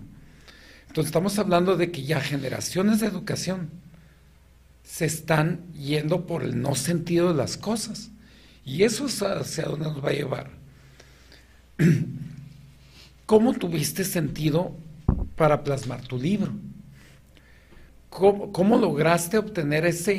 Entonces 0.98 1.10
estamos 1.10 1.38
hablando 1.38 1.78
de 1.78 1.92
que 1.92 2.02
ya 2.02 2.20
generaciones 2.20 3.02
de 3.02 3.06
educación 3.06 3.70
se 4.82 5.06
están 5.06 5.72
yendo 5.74 6.26
por 6.26 6.42
el 6.42 6.60
no 6.60 6.74
sentido 6.74 7.28
de 7.28 7.36
las 7.36 7.56
cosas. 7.56 8.10
Y 8.66 8.82
eso 8.82 9.06
es 9.06 9.22
hacia 9.22 9.66
dónde 9.66 9.86
nos 9.86 10.04
va 10.04 10.10
a 10.10 10.14
llevar. 10.14 10.50
¿Cómo 13.28 13.54
tuviste 13.54 14.04
sentido 14.04 14.76
para 15.36 15.64
plasmar 15.64 16.02
tu 16.02 16.18
libro? 16.18 16.54
¿Cómo, 18.10 18.80
lograste 18.80 19.38
obtener 19.38 19.86
esa 19.86 20.14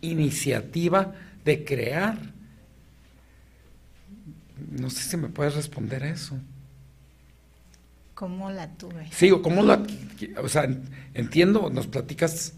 iniciativa 0.00 1.14
de 1.44 1.64
crear? 1.64 2.18
No 4.68 4.90
sé 4.90 5.04
si 5.04 5.16
me 5.16 5.28
puedes 5.28 5.54
responder 5.54 6.02
a 6.02 6.10
eso. 6.10 6.40
¿Cómo 8.22 8.52
la 8.52 8.68
tuve? 8.68 9.08
Sí, 9.10 9.32
o 9.32 9.42
cómo 9.42 9.64
la, 9.64 9.82
o 10.40 10.48
sea, 10.48 10.62
en- 10.62 10.88
entiendo, 11.12 11.70
nos 11.70 11.88
platicas 11.88 12.52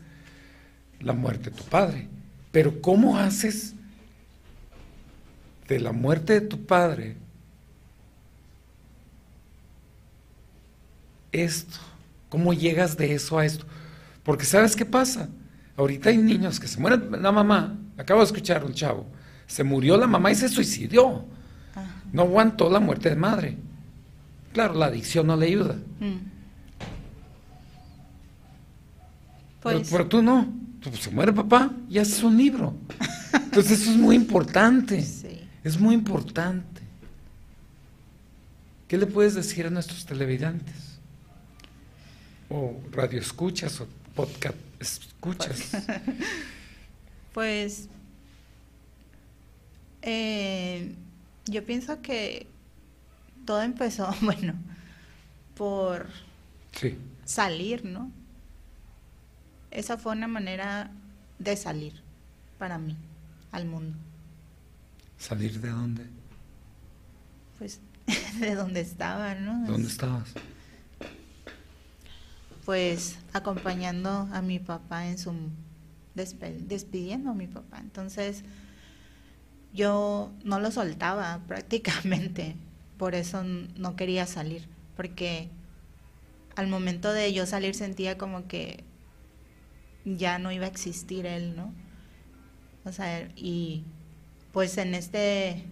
la 1.01 1.15
muerte 1.15 1.49
de 1.49 1.57
tu 1.57 1.65
padre, 1.65 2.07
pero 2.53 2.83
¿cómo 2.83 3.17
haces 3.17 3.73
de 5.67 5.81
la 5.81 5.93
muerte 5.93 6.35
de 6.39 6.41
tu 6.43 6.67
padre 6.67 7.17
esto? 11.33 11.79
¿Cómo 12.29 12.53
llegas 12.53 12.99
de 12.99 13.15
eso 13.15 13.39
a 13.39 13.47
esto? 13.47 13.65
Porque 14.23 14.45
¿sabes 14.45 14.77
qué 14.77 14.85
pasa? 14.85 15.31
Ahorita 15.79 16.11
hay 16.11 16.19
niños 16.19 16.61
que 16.61 16.69
se 16.69 16.79
mueren, 16.79 17.23
la 17.23 17.33
mamá, 17.33 17.79
acabo 17.97 18.21
de 18.21 18.27
escuchar 18.27 18.67
un 18.67 18.75
chavo, 18.75 19.07
se 19.47 19.65
murió 19.65 19.97
la 19.97 20.07
mamá 20.07 20.31
y 20.31 20.35
se 20.35 20.51
suicidió, 20.51 21.25
Ajá. 21.75 22.03
no 22.13 22.21
aguantó 22.21 22.69
la 22.69 22.81
muerte 22.81 23.09
de 23.09 23.17
madre. 23.17 23.57
Claro, 24.55 24.73
la 24.75 24.87
adicción 24.87 25.27
no 25.27 25.37
le 25.37 25.47
ayuda. 25.47 25.75
Mm. 26.01 26.15
Pero- 29.63 29.79
Pues, 29.79 29.89
pero, 29.91 30.07
tú 30.07 30.23
no. 30.23 30.47
Tú, 30.81 30.91
pues, 30.91 31.03
se 31.03 31.11
muere 31.11 31.33
papá 31.33 31.71
y 31.91 31.99
haces 31.99 32.23
un 32.23 32.37
libro. 32.37 32.75
Entonces 33.33 33.81
eso 33.83 33.91
es 33.91 33.97
muy 33.97 34.15
importante. 34.17 35.03
sí. 35.03 35.41
Es 35.63 35.79
muy 35.81 35.95
importante. 35.95 36.83
¿Qué 38.89 38.97
le 38.99 39.07
puedes 39.07 39.35
decir 39.35 39.67
a 39.67 39.71
nuestros 39.71 40.05
televidentes? 40.07 40.99
O 42.51 42.79
radioescuchas 42.93 43.81
o 43.81 43.89
podcast 44.15 44.57
escuchas. 44.81 45.73
Pues 47.33 47.89
eh, 50.03 50.95
yo 51.47 51.65
pienso 51.65 52.01
que 52.01 52.47
todo 53.45 53.63
empezó, 53.63 54.13
bueno, 54.23 54.55
por 55.57 56.09
Sí. 56.73 56.99
salir, 57.25 57.85
¿no? 57.85 58.11
Esa 59.71 59.97
fue 59.99 60.13
una 60.13 60.29
manera 60.29 60.91
de 61.39 61.57
salir 61.57 62.01
para 62.59 62.79
mí 62.79 62.97
al 63.53 63.67
mundo, 63.67 63.97
¿Salir 65.19 65.61
de 65.61 65.71
dónde? 65.71 66.07
pues 67.59 67.81
de 68.41 68.55
donde 68.55 68.81
estaba, 68.81 69.35
¿no? 69.37 69.65
¿Dónde 69.67 69.89
estabas? 69.89 70.29
pues 72.65 73.19
acompañando 73.35 74.27
a 74.33 74.41
mi 74.41 74.59
papá 74.59 75.07
en 75.07 75.19
su 75.19 75.35
despidiendo 76.15 77.31
a 77.31 77.35
mi 77.35 77.47
papá. 77.47 77.79
Entonces 77.81 78.43
yo 79.75 80.33
no 80.45 80.61
lo 80.61 80.71
soltaba 80.71 81.41
prácticamente, 81.49 82.57
por 82.99 83.15
eso 83.15 83.43
no 83.45 83.97
quería 83.97 84.27
salir, 84.27 84.69
porque 84.97 85.49
al 86.57 86.69
momento 86.69 87.13
de 87.13 87.33
yo 87.33 87.47
salir 87.47 87.75
sentía 87.75 88.17
como 88.17 88.47
que 88.47 88.85
ya 90.05 90.39
no 90.39 90.53
iba 90.53 90.67
a 90.67 90.69
existir 90.69 91.27
él, 91.27 91.57
¿no? 91.57 91.73
O 92.85 92.93
sea, 92.93 93.29
y 93.37 93.85
pues 94.53 94.77
en 94.79 94.95
este 94.95 95.65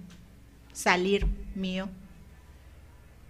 salir 0.72 1.26
mío, 1.54 1.88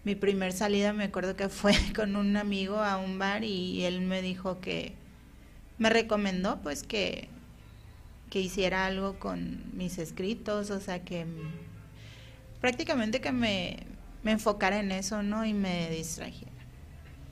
mi 0.04 0.14
primer 0.14 0.52
salida 0.52 0.92
me 0.92 1.04
acuerdo 1.04 1.36
que 1.36 1.48
fue 1.48 1.74
con 1.94 2.16
un 2.16 2.36
amigo 2.36 2.78
a 2.78 2.96
un 2.98 3.18
bar 3.18 3.44
y 3.44 3.84
él 3.84 4.00
me 4.00 4.22
dijo 4.22 4.60
que 4.60 4.94
me 5.78 5.90
recomendó 5.90 6.60
pues 6.62 6.82
que, 6.84 7.28
que 8.30 8.40
hiciera 8.40 8.86
algo 8.86 9.18
con 9.18 9.64
mis 9.76 9.98
escritos, 9.98 10.70
o 10.70 10.80
sea 10.80 11.04
que 11.04 11.26
prácticamente 12.62 13.20
que 13.20 13.32
me, 13.32 13.76
me 14.22 14.30
enfocara 14.30 14.78
en 14.78 14.92
eso, 14.92 15.22
¿no? 15.22 15.44
Y 15.44 15.52
me 15.52 15.90
distrajera 15.90 16.52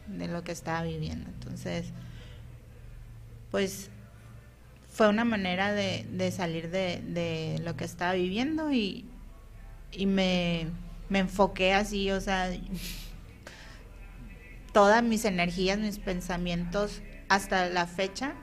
de 0.08 0.26
lo 0.26 0.44
que 0.44 0.52
estaba 0.52 0.82
viviendo. 0.82 1.30
Entonces, 1.30 1.86
pues 3.50 3.90
fue 4.88 5.08
una 5.08 5.24
manera 5.24 5.72
de, 5.72 6.04
de 6.10 6.32
salir 6.32 6.68
de, 6.70 7.00
de, 7.06 7.60
lo 7.62 7.76
que 7.76 7.84
estaba 7.84 8.12
viviendo 8.12 8.72
y, 8.72 9.06
y 9.92 10.06
me, 10.06 10.66
me 11.08 11.20
enfoqué 11.20 11.72
así, 11.74 12.10
o 12.10 12.20
sea, 12.20 12.50
todas 14.72 15.02
mis 15.02 15.24
energías, 15.24 15.78
mis 15.78 15.98
pensamientos 15.98 17.02
hasta 17.28 17.68
la 17.68 17.86
fecha 17.86 18.34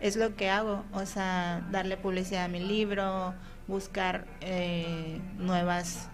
es 0.00 0.16
lo 0.16 0.36
que 0.36 0.50
hago, 0.50 0.84
o 0.92 1.06
sea, 1.06 1.66
darle 1.70 1.96
publicidad 1.96 2.44
a 2.44 2.48
mi 2.48 2.60
libro, 2.60 3.34
buscar 3.66 4.26
eh, 4.40 5.20
nuevas 5.38 6.08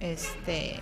este, 0.00 0.76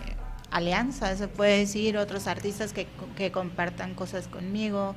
alianzas, 0.51 1.19
se 1.19 1.29
puede 1.29 1.59
decir, 1.59 1.97
otros 1.97 2.27
artistas 2.27 2.73
que, 2.73 2.87
que 3.17 3.33
compartan 3.33 3.95
cosas 3.95 4.29
conmigo, 4.29 4.95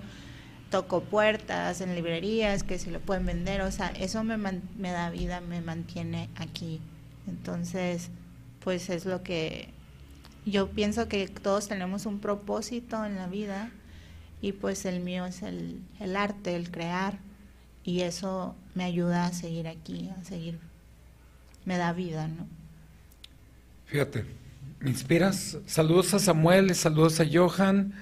toco 0.69 1.01
puertas 1.01 1.81
en 1.81 1.95
librerías 1.95 2.63
que 2.63 2.77
si 2.77 2.89
lo 2.89 2.99
pueden 2.99 3.25
vender, 3.25 3.61
o 3.61 3.71
sea, 3.71 3.87
eso 3.87 4.23
me, 4.23 4.37
me 4.37 4.91
da 4.91 5.09
vida, 5.09 5.39
me 5.41 5.61
mantiene 5.61 6.29
aquí. 6.35 6.81
Entonces, 7.27 8.09
pues 8.59 8.89
es 8.89 9.05
lo 9.05 9.23
que 9.23 9.69
yo 10.45 10.69
pienso 10.69 11.07
que 11.07 11.27
todos 11.27 11.67
tenemos 11.67 12.05
un 12.05 12.19
propósito 12.19 13.03
en 13.05 13.15
la 13.15 13.27
vida 13.27 13.71
y 14.41 14.51
pues 14.51 14.85
el 14.85 14.99
mío 14.99 15.25
es 15.25 15.41
el, 15.41 15.81
el 15.99 16.15
arte, 16.15 16.55
el 16.55 16.69
crear 16.69 17.17
y 17.85 18.01
eso 18.01 18.55
me 18.73 18.83
ayuda 18.83 19.27
a 19.27 19.33
seguir 19.33 19.67
aquí, 19.67 20.09
a 20.19 20.23
seguir, 20.23 20.57
me 21.65 21.77
da 21.77 21.93
vida, 21.93 22.27
¿no? 22.27 22.47
Fíjate, 23.85 24.25
me 24.79 24.89
inspiras. 24.89 25.59
Saludos 25.67 26.13
a 26.15 26.19
Samuel, 26.19 26.73
saludos 26.73 27.19
a 27.19 27.25
Johan, 27.31 27.93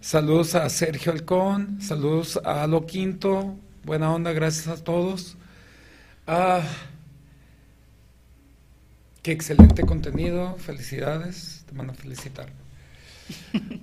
saludos 0.00 0.54
a 0.54 0.68
Sergio 0.70 1.10
Alcón, 1.10 1.82
saludos 1.82 2.40
a 2.44 2.62
Alo 2.62 2.86
Quinto, 2.86 3.58
buena 3.82 4.12
onda, 4.12 4.32
gracias 4.32 4.68
a 4.68 4.82
todos. 4.82 5.36
Ah, 6.28 6.62
qué 9.22 9.32
excelente 9.32 9.82
contenido, 9.84 10.56
felicidades, 10.58 11.64
te 11.66 11.74
mando 11.74 11.92
a 11.92 11.96
felicitar. 11.96 12.48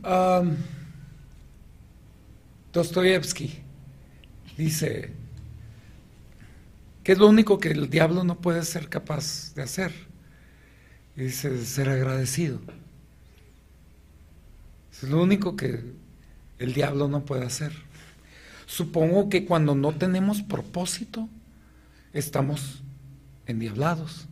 Um, 0.05 0.55
Dostoyevsky 2.71 3.61
dice, 4.57 5.22
¿qué 7.03 7.13
es 7.13 7.17
lo 7.17 7.27
único 7.27 7.59
que 7.59 7.69
el 7.69 7.89
diablo 7.89 8.23
no 8.23 8.39
puede 8.39 8.63
ser 8.63 8.89
capaz 8.89 9.53
de 9.55 9.63
hacer? 9.63 9.93
Dice, 11.15 11.63
ser 11.65 11.89
agradecido. 11.89 12.59
Es 14.91 15.03
lo 15.03 15.21
único 15.21 15.55
que 15.55 15.83
el 16.59 16.73
diablo 16.73 17.07
no 17.07 17.25
puede 17.25 17.45
hacer. 17.45 17.73
Supongo 18.65 19.29
que 19.29 19.45
cuando 19.45 19.75
no 19.75 19.93
tenemos 19.93 20.41
propósito, 20.41 21.27
estamos 22.13 22.81
endiablados. 23.45 24.27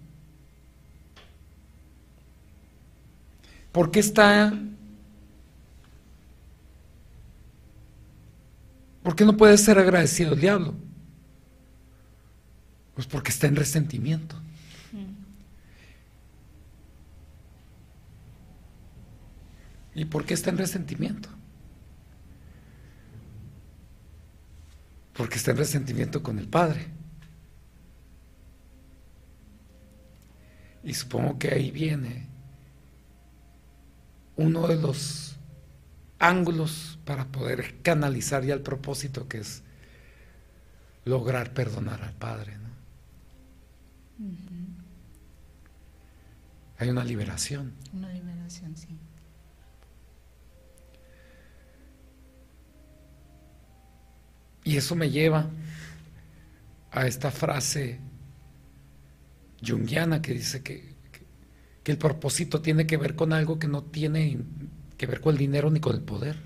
¿Por 3.72 3.92
qué 3.92 4.00
está... 4.00 4.54
¿Por 9.04 9.16
qué 9.16 9.26
no 9.26 9.36
puede 9.36 9.58
ser 9.58 9.80
agradecido 9.80 10.34
el 10.34 10.42
diablo? 10.42 10.76
Pues 12.96 13.08
porque 13.08 13.32
está 13.32 13.48
en 13.48 13.56
resentimiento. 13.56 14.36
¿Y 19.94 20.06
por 20.06 20.26
qué 20.26 20.34
está 20.34 20.50
en 20.50 20.58
resentimiento? 20.58 21.30
Porque 25.14 25.38
está 25.38 25.52
en 25.52 25.58
resentimiento 25.58 26.24
con 26.24 26.40
el 26.40 26.48
Padre. 26.48 26.88
Y 30.84 30.94
supongo 30.94 31.38
que 31.38 31.50
ahí 31.50 31.72
viene 31.72 32.28
uno 34.38 34.68
de 34.68 34.78
los 34.78 35.36
ángulos 36.18 36.98
para 37.06 37.26
poder 37.26 37.82
canalizar 37.82 38.44
ya 38.44 38.54
el 38.54 38.62
propósito 38.62 39.28
que 39.28 39.40
es 39.40 39.62
lograr 41.06 41.54
perdonar 41.54 42.02
al 42.04 42.14
Padre. 42.14 42.58
¿no? 42.58 42.71
Hay 46.82 46.90
una 46.90 47.04
liberación. 47.04 47.74
Una 47.94 48.12
liberación, 48.12 48.76
sí. 48.76 48.98
Y 54.64 54.78
eso 54.78 54.96
me 54.96 55.12
lleva 55.12 55.48
a 56.92 57.06
esta 57.06 57.30
frase 57.30 58.00
jungiana 59.64 60.24
que 60.24 60.34
dice 60.34 60.64
que, 60.64 60.96
que, 61.84 61.92
el 61.92 62.00
propósito 62.00 62.62
tiene 62.62 62.88
que 62.88 62.98
ver 62.98 63.16
con 63.16 63.34
algo 63.34 63.60
que 63.60 63.68
no 63.68 63.84
tiene 63.84 64.40
que 64.98 65.06
ver 65.06 65.22
con 65.22 65.34
el 65.34 65.38
dinero 65.38 65.70
ni 65.70 65.80
con 65.80 65.96
el 65.96 66.02
poder. 66.02 66.38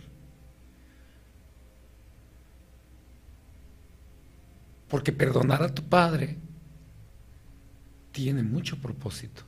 Porque 4.90 5.14
perdonar 5.14 5.64
a 5.64 5.74
tu 5.74 5.84
padre 5.84 6.40
tiene 8.16 8.44
mucho 8.44 8.78
propósito. 8.78 9.44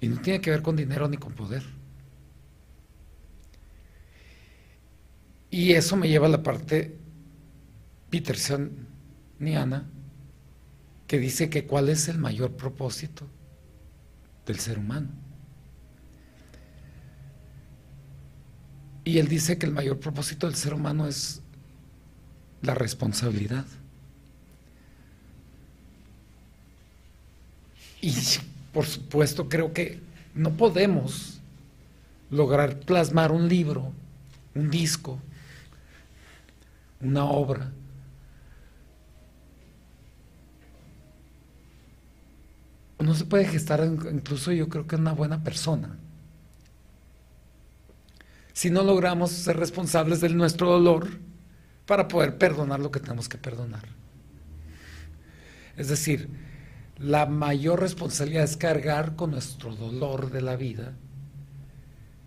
Y 0.00 0.08
no 0.08 0.22
tiene 0.22 0.40
que 0.40 0.50
ver 0.50 0.62
con 0.62 0.74
dinero 0.74 1.06
ni 1.06 1.18
con 1.18 1.34
poder. 1.34 1.62
Y 5.50 5.72
eso 5.72 5.98
me 5.98 6.08
lleva 6.08 6.28
a 6.28 6.30
la 6.30 6.42
parte 6.42 6.96
Peterson 8.08 8.70
ni 9.38 9.54
Ana, 9.54 9.84
que 11.06 11.18
dice 11.18 11.50
que 11.50 11.66
cuál 11.66 11.90
es 11.90 12.08
el 12.08 12.16
mayor 12.16 12.56
propósito 12.56 13.26
del 14.46 14.58
ser 14.58 14.78
humano. 14.78 15.10
Y 19.04 19.18
él 19.18 19.28
dice 19.28 19.58
que 19.58 19.66
el 19.66 19.72
mayor 19.72 20.00
propósito 20.00 20.46
del 20.46 20.56
ser 20.56 20.72
humano 20.72 21.06
es 21.06 21.42
la 22.62 22.74
responsabilidad. 22.74 23.66
Y 28.06 28.14
por 28.72 28.86
supuesto 28.86 29.48
creo 29.48 29.72
que 29.72 30.00
no 30.32 30.52
podemos 30.52 31.40
lograr 32.30 32.78
plasmar 32.78 33.32
un 33.32 33.48
libro, 33.48 33.92
un 34.54 34.70
disco, 34.70 35.18
una 37.00 37.24
obra, 37.24 37.72
no 43.00 43.12
se 43.16 43.24
puede 43.24 43.44
gestar 43.44 43.84
incluso 44.12 44.52
yo 44.52 44.68
creo 44.68 44.86
que 44.86 44.94
una 44.94 45.12
buena 45.12 45.42
persona. 45.42 45.96
Si 48.52 48.70
no 48.70 48.84
logramos 48.84 49.32
ser 49.32 49.56
responsables 49.56 50.20
de 50.20 50.28
nuestro 50.28 50.70
dolor 50.70 51.08
para 51.86 52.06
poder 52.06 52.38
perdonar 52.38 52.78
lo 52.78 52.92
que 52.92 53.00
tenemos 53.00 53.28
que 53.28 53.36
perdonar. 53.36 53.82
Es 55.76 55.88
decir, 55.88 56.46
la 56.98 57.26
mayor 57.26 57.80
responsabilidad 57.80 58.44
es 58.44 58.56
cargar 58.56 59.16
con 59.16 59.32
nuestro 59.32 59.74
dolor 59.74 60.30
de 60.30 60.42
la 60.42 60.56
vida, 60.56 60.92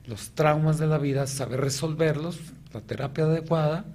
los 0.06 0.32
traumas 0.32 0.78
de 0.78 0.88
la 0.88 0.98
vida, 0.98 1.28
saber 1.28 1.62
resolverlos, 1.62 2.40
la 2.74 2.82
terapia 2.82 3.26
adecuada, 3.26 3.86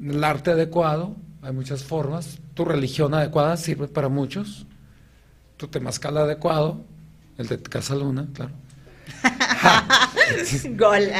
el 0.00 0.22
arte 0.22 0.52
adecuado, 0.52 1.16
hay 1.42 1.52
muchas 1.52 1.84
formas, 1.84 2.38
tu 2.54 2.64
religión 2.64 3.14
adecuada 3.14 3.56
sirve 3.56 3.88
para 3.88 4.08
muchos 4.08 4.66
tu 5.56 5.68
temazcal 5.68 6.16
adecuado, 6.18 6.84
el 7.38 7.46
de 7.46 7.60
Casa 7.62 7.94
Luna, 7.94 8.28
claro. 8.32 8.52
Gol. 10.76 11.10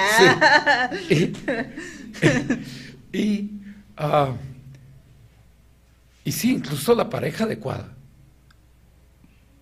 Y, 3.12 3.50
ah, 3.96 4.34
y, 6.24 6.32
sí, 6.32 6.52
incluso 6.52 6.94
la 6.94 7.08
pareja 7.08 7.44
adecuada. 7.44 7.95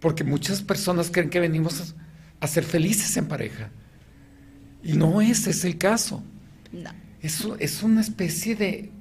Porque 0.05 0.23
muchas 0.23 0.61
personas 0.61 1.11
creen 1.11 1.31
que 1.31 1.41
venimos 1.41 1.95
a, 2.39 2.47
ser 2.47 2.63
felices 2.63 3.17
en 3.17 3.27
pareja. 3.27 3.71
Y 4.83 4.93
no 4.93 5.23
ese 5.23 5.49
es 5.49 5.65
el 5.65 5.79
caso. 5.79 6.23
No. 6.73 6.91
Es, 7.23 7.43
es 7.59 7.83
una 7.83 8.03
especie 8.03 8.55
de... 8.55 8.93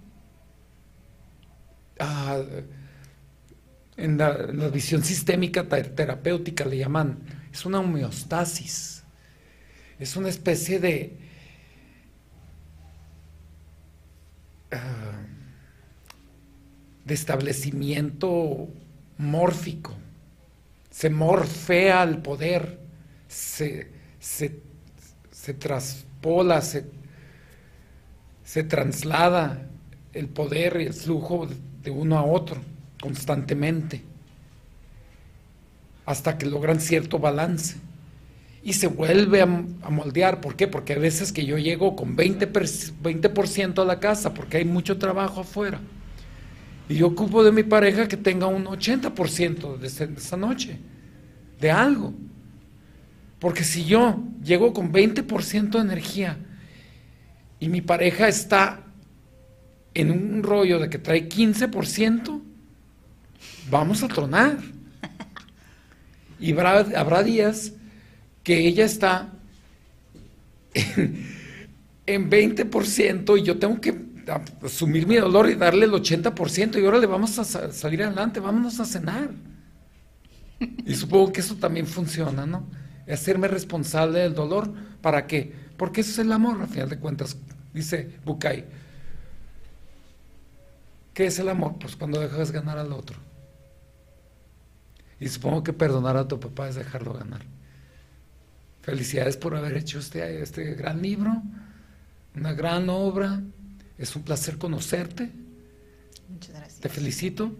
Ah, 2.00 2.42
en 3.98 4.18
la, 4.18 4.32
visión 4.70 5.04
sistémica 5.04 5.68
terapéutica 5.68 6.64
le 6.64 6.78
llaman, 6.78 7.20
es 7.52 7.66
una 7.66 7.82
homeostasis. 7.82 9.04
es 10.00 10.16
una 10.16 10.30
especie 10.30 10.80
de 10.80 11.18
ah, 14.72 15.20
de 17.04 17.14
establecimiento 17.14 18.70
mórfico. 19.18 19.98
Se 20.94 21.10
morfea 21.10 22.04
el 22.04 22.20
poder, 22.20 22.80
se, 23.28 23.90
se, 24.20 24.62
se 25.32 25.54
traspola, 25.56 26.62
se, 26.62 26.86
se 28.44 28.64
traslada 28.64 29.68
el 30.14 30.28
poder 30.30 30.80
y 30.80 30.86
el 30.86 30.94
flujo 30.94 31.50
de 31.82 31.90
uno 31.90 32.20
a 32.20 32.24
otro 32.24 32.62
constantemente 33.02 34.04
hasta 36.06 36.38
que 36.38 36.46
logran 36.46 36.80
cierto 36.80 37.18
balance 37.18 37.78
y 38.64 38.74
se 38.74 38.88
vuelve 38.88 39.42
a, 39.42 39.46
moldear. 39.46 40.42
¿Por 40.42 40.56
qué? 40.56 40.68
Porque 40.68 40.94
a 40.94 41.00
veces 41.00 41.34
que 41.34 41.46
yo 41.46 41.58
llego 41.58 41.96
con 41.96 42.16
20%, 42.16 42.94
20 43.02 43.82
a 43.82 43.86
la 43.86 44.00
casa 44.00 44.34
porque 44.34 44.58
hay 44.58 44.66
mucho 44.66 45.00
trabajo 45.00 45.42
afuera. 45.42 45.80
Y 46.90 46.96
yo 46.96 47.08
ocupo 47.08 47.44
de 47.44 47.52
mi 47.52 47.64
pareja 47.64 48.08
que 48.08 48.18
tenga 48.18 48.48
un 48.48 48.66
80% 48.66 49.78
de, 49.78 50.08
de 50.08 50.20
esa 50.20 50.38
noche, 50.38 50.80
de 51.60 51.72
algo. 51.72 52.14
Porque 53.40 53.64
si 53.64 53.86
yo 53.86 54.24
llego 54.44 54.74
con 54.74 54.92
20% 54.92 55.70
de 55.70 55.80
energía 55.80 56.38
y 57.60 57.70
mi 57.70 57.82
pareja 57.82 58.28
está 58.28 58.84
en 59.94 60.12
un 60.12 60.44
rollo 60.44 60.80
de 60.80 60.90
que 60.90 60.98
trae 60.98 61.30
15%, 61.30 62.42
vamos 63.70 64.04
a 64.04 64.08
tronar. 64.08 64.58
Y 66.40 66.52
habrá, 66.52 67.24
días 67.24 67.74
que 68.44 68.68
ella 68.68 68.84
está 68.84 69.32
en, 70.74 72.30
20% 72.30 73.40
y 73.40 73.44
yo 73.44 73.58
tengo 73.60 73.80
que 73.80 73.96
asumir 74.64 75.08
mi 75.08 75.16
dolor 75.16 75.50
y 75.50 75.56
darle 75.56 75.86
el 75.86 75.92
80% 75.92 76.82
y 76.82 76.86
ahora 76.86 76.98
le 76.98 77.08
vamos 77.08 77.38
a 77.40 77.44
salir 77.44 78.04
adelante, 78.04 78.40
vámonos 78.40 78.80
a 78.80 78.86
cenar. 78.86 79.30
Y 80.86 80.96
supongo 80.96 81.34
que 81.34 81.42
eso 81.42 81.56
también 81.56 81.88
funciona, 81.88 82.46
¿no? 82.46 82.66
Hacerme 83.12 83.48
responsable 83.48 84.20
del 84.20 84.34
dolor. 84.34 84.74
¿Para 85.02 85.28
qué? 85.28 85.54
Porque 85.78 86.02
eso 86.02 86.12
es 86.12 86.20
el 86.20 86.32
amor, 86.32 86.62
a 86.62 86.68
final 86.68 86.90
de 86.90 87.00
cuentas, 87.00 87.38
dice 87.74 88.18
Bukai. 88.24 88.66
¿Qué 91.14 91.26
es 91.26 91.38
el 91.40 91.50
amor? 91.50 91.76
Pues 91.80 91.96
cuando 91.96 92.20
dejas 92.20 92.52
ganar 92.52 92.78
al 92.78 92.92
otro. 92.92 93.18
Y 95.20 95.28
supongo 95.28 95.64
que 95.64 95.74
perdonar 95.74 96.18
a 96.18 96.28
tu 96.28 96.40
papá 96.40 96.68
es 96.70 96.76
dejarlo 96.76 97.14
ganar. 97.14 97.42
Felicidades 98.82 99.38
por 99.38 99.56
haber 99.56 99.78
hecho 99.78 100.00
este, 100.00 100.42
este 100.42 100.74
gran 100.74 101.02
libro, 101.02 101.42
una 102.36 102.54
gran 102.54 102.90
obra. 102.90 103.42
Es 103.98 104.16
un 104.16 104.24
placer 104.24 104.58
conocerte. 104.58 105.32
Muchas 106.30 106.56
gracias. 106.56 106.80
Te 106.80 106.90
felicito 106.90 107.56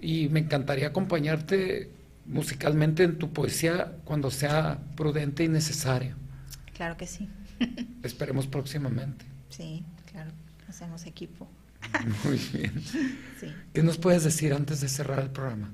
y 0.00 0.28
me 0.28 0.40
encantaría 0.40 0.88
acompañarte 0.88 1.90
musicalmente 2.26 3.04
en 3.04 3.18
tu 3.18 3.32
poesía 3.32 3.96
cuando 4.04 4.30
sea 4.30 4.78
prudente 4.96 5.44
y 5.44 5.48
necesario. 5.48 6.16
Claro 6.74 6.96
que 6.96 7.06
sí. 7.06 7.28
Esperemos 8.02 8.46
próximamente. 8.46 9.24
Sí, 9.50 9.84
claro. 10.10 10.30
Hacemos 10.68 11.06
equipo. 11.06 11.48
Muy 12.24 12.40
bien. 12.52 12.82
¿Qué 13.72 13.82
nos 13.82 13.98
puedes 13.98 14.24
decir 14.24 14.52
antes 14.54 14.80
de 14.80 14.88
cerrar 14.88 15.20
el 15.20 15.30
programa? 15.30 15.70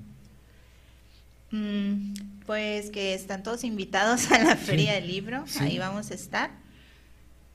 Mm, 1.52 2.14
pues 2.46 2.90
que 2.90 3.14
están 3.14 3.42
todos 3.42 3.64
invitados 3.64 4.30
a 4.30 4.38
la 4.42 4.56
Feria 4.56 4.94
del 4.94 5.06
Libro, 5.06 5.44
ahí 5.60 5.78
vamos 5.78 6.10
a 6.10 6.14
estar. 6.14 6.50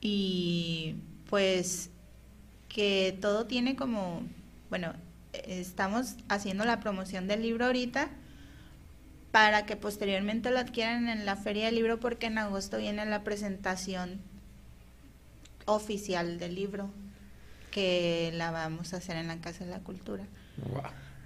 Y 0.00 0.96
pues 1.28 1.90
que 2.76 3.16
todo 3.22 3.46
tiene 3.46 3.74
como, 3.74 4.20
bueno, 4.68 4.92
estamos 5.32 6.16
haciendo 6.28 6.66
la 6.66 6.78
promoción 6.78 7.26
del 7.26 7.40
libro 7.40 7.64
ahorita 7.64 8.10
para 9.30 9.64
que 9.64 9.76
posteriormente 9.76 10.50
lo 10.50 10.58
adquieran 10.58 11.08
en 11.08 11.24
la 11.24 11.36
Feria 11.36 11.64
del 11.64 11.76
Libro 11.76 11.98
porque 12.00 12.26
en 12.26 12.36
agosto 12.36 12.76
viene 12.76 13.06
la 13.06 13.24
presentación 13.24 14.20
oficial 15.64 16.38
del 16.38 16.54
libro 16.54 16.90
que 17.70 18.30
la 18.34 18.50
vamos 18.50 18.92
a 18.92 18.98
hacer 18.98 19.16
en 19.16 19.28
la 19.28 19.38
Casa 19.38 19.64
de 19.64 19.70
la 19.70 19.80
Cultura. 19.80 20.24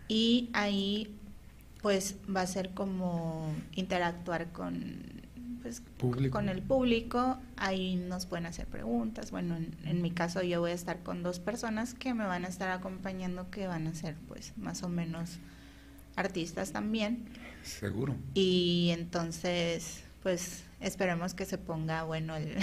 Y 0.06 0.50
ahí 0.52 1.18
pues 1.82 2.14
va 2.32 2.42
a 2.42 2.46
ser 2.46 2.70
como 2.74 3.52
interactuar 3.72 4.52
con 4.52 5.19
pues, 5.62 5.82
con 6.30 6.48
el 6.48 6.62
público, 6.62 7.38
ahí 7.56 7.96
nos 7.96 8.26
pueden 8.26 8.46
hacer 8.46 8.66
preguntas. 8.66 9.30
Bueno, 9.30 9.56
en, 9.84 10.02
mi 10.02 10.10
caso 10.10 10.42
yo 10.42 10.60
voy 10.60 10.72
a 10.72 10.74
estar 10.74 11.02
con 11.02 11.22
dos 11.22 11.40
personas 11.40 11.94
que 11.94 12.14
me 12.14 12.26
van 12.26 12.44
a 12.44 12.48
estar 12.48 12.70
acompañando, 12.70 13.50
que 13.50 13.66
van 13.66 13.86
a 13.86 13.94
ser 13.94 14.16
pues 14.28 14.52
más 14.56 14.82
o 14.82 14.88
menos 14.88 15.38
artistas 16.16 16.72
también. 16.72 17.24
Seguro. 17.62 18.16
Y 18.34 18.90
entonces, 18.92 20.02
pues 20.22 20.64
esperemos 20.80 21.34
que 21.34 21.44
se 21.44 21.58
ponga 21.58 22.04
bueno 22.04 22.36
el, 22.36 22.56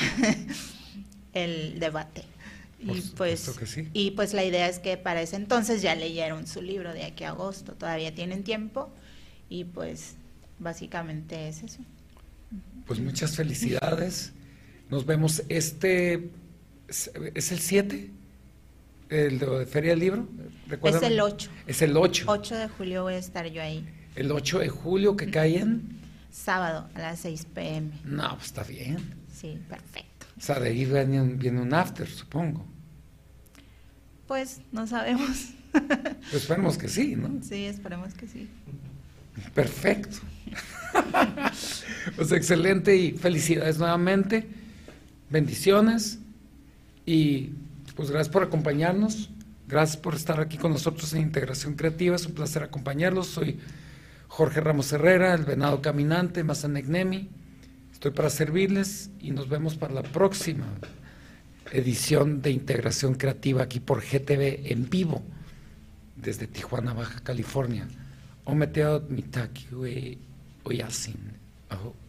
el 1.33 1.79
debate. 1.79 2.23
y 2.79 3.01
pues, 3.15 3.51
y 3.93 4.11
pues 4.11 4.33
la 4.33 4.43
idea 4.43 4.67
es 4.67 4.79
que 4.79 4.97
para 4.97 5.21
ese 5.21 5.35
entonces 5.35 5.81
ya 5.81 5.95
leyeron 5.95 6.45
su 6.45 6.61
libro 6.61 6.93
de 6.93 7.05
aquí 7.05 7.23
a 7.23 7.29
agosto, 7.29 7.73
todavía 7.73 8.13
tienen 8.13 8.43
tiempo 8.43 8.89
y 9.49 9.63
pues 9.63 10.15
básicamente 10.59 11.47
es 11.47 11.63
eso. 11.63 11.79
Pues 12.85 12.99
muchas 12.99 13.35
felicidades. 13.35 14.33
Nos 14.89 15.05
vemos 15.05 15.43
este, 15.49 16.31
¿es 16.87 17.51
el 17.51 17.59
7? 17.59 18.11
¿El 19.09 19.39
de 19.39 19.65
Feria 19.65 19.91
del 19.91 19.99
Libro? 19.99 20.27
Es 20.83 21.01
el 21.01 21.19
8. 21.19 21.49
Es 21.65 21.81
el 21.81 21.97
8. 21.97 22.25
8 22.27 22.55
de 22.55 22.67
julio 22.67 23.03
voy 23.03 23.15
a 23.15 23.17
estar 23.17 23.47
yo 23.47 23.61
ahí. 23.61 23.87
El 24.15 24.31
8 24.31 24.59
de 24.59 24.69
julio 24.69 25.15
que 25.15 25.29
cae 25.29 25.59
en... 25.59 25.97
Sábado 26.31 26.89
a 26.93 26.99
las 26.99 27.19
6 27.19 27.47
pm. 27.53 27.91
No, 28.03 28.35
pues 28.35 28.47
está 28.47 28.63
bien. 28.63 28.97
Sí, 29.33 29.59
perfecto. 29.67 30.25
O 30.37 30.41
sea, 30.41 30.59
de 30.59 30.69
ahí 30.69 30.85
viene 30.85 31.21
un, 31.21 31.39
viene 31.39 31.61
un 31.61 31.73
after, 31.73 32.07
supongo. 32.07 32.65
Pues 34.27 34.61
no 34.71 34.85
sabemos. 34.87 35.49
Pues 35.71 36.33
esperemos 36.33 36.77
que 36.77 36.87
sí, 36.87 37.15
¿no? 37.15 37.41
Sí, 37.43 37.65
esperemos 37.65 38.13
que 38.13 38.27
sí. 38.27 38.49
Perfecto. 39.53 40.17
Pues 42.17 42.31
excelente 42.33 42.97
y 42.97 43.11
felicidades 43.13 43.77
nuevamente. 43.77 44.45
Bendiciones 45.29 46.19
y 47.05 47.51
pues 47.95 48.11
gracias 48.11 48.29
por 48.29 48.43
acompañarnos. 48.43 49.29
Gracias 49.67 49.95
por 49.95 50.15
estar 50.15 50.41
aquí 50.41 50.57
con 50.57 50.73
nosotros 50.73 51.13
en 51.13 51.21
Integración 51.21 51.75
Creativa. 51.75 52.15
Es 52.15 52.25
un 52.25 52.33
placer 52.33 52.63
acompañarlos. 52.63 53.27
Soy 53.27 53.59
Jorge 54.27 54.59
Ramos 54.59 54.91
Herrera, 54.91 55.33
el 55.33 55.45
venado 55.45 55.81
caminante, 55.81 56.43
Mazanegnemi. 56.43 57.29
Estoy 57.93 58.11
para 58.11 58.29
servirles 58.29 59.11
y 59.21 59.31
nos 59.31 59.47
vemos 59.47 59.75
para 59.75 59.93
la 59.93 60.03
próxima 60.03 60.65
edición 61.71 62.41
de 62.41 62.51
Integración 62.51 63.15
Creativa 63.15 63.63
aquí 63.63 63.79
por 63.79 64.01
GTV 64.01 64.71
en 64.71 64.89
vivo 64.89 65.23
desde 66.15 66.47
Tijuana, 66.47 66.93
Baja 66.93 67.21
California. 67.21 67.87
o 68.47 68.55
meteu 68.55 69.01
mitaki 69.09 69.75
we 69.75 70.17
o 70.63 70.71
yasin. 70.71 71.19
Oh. 71.69 72.06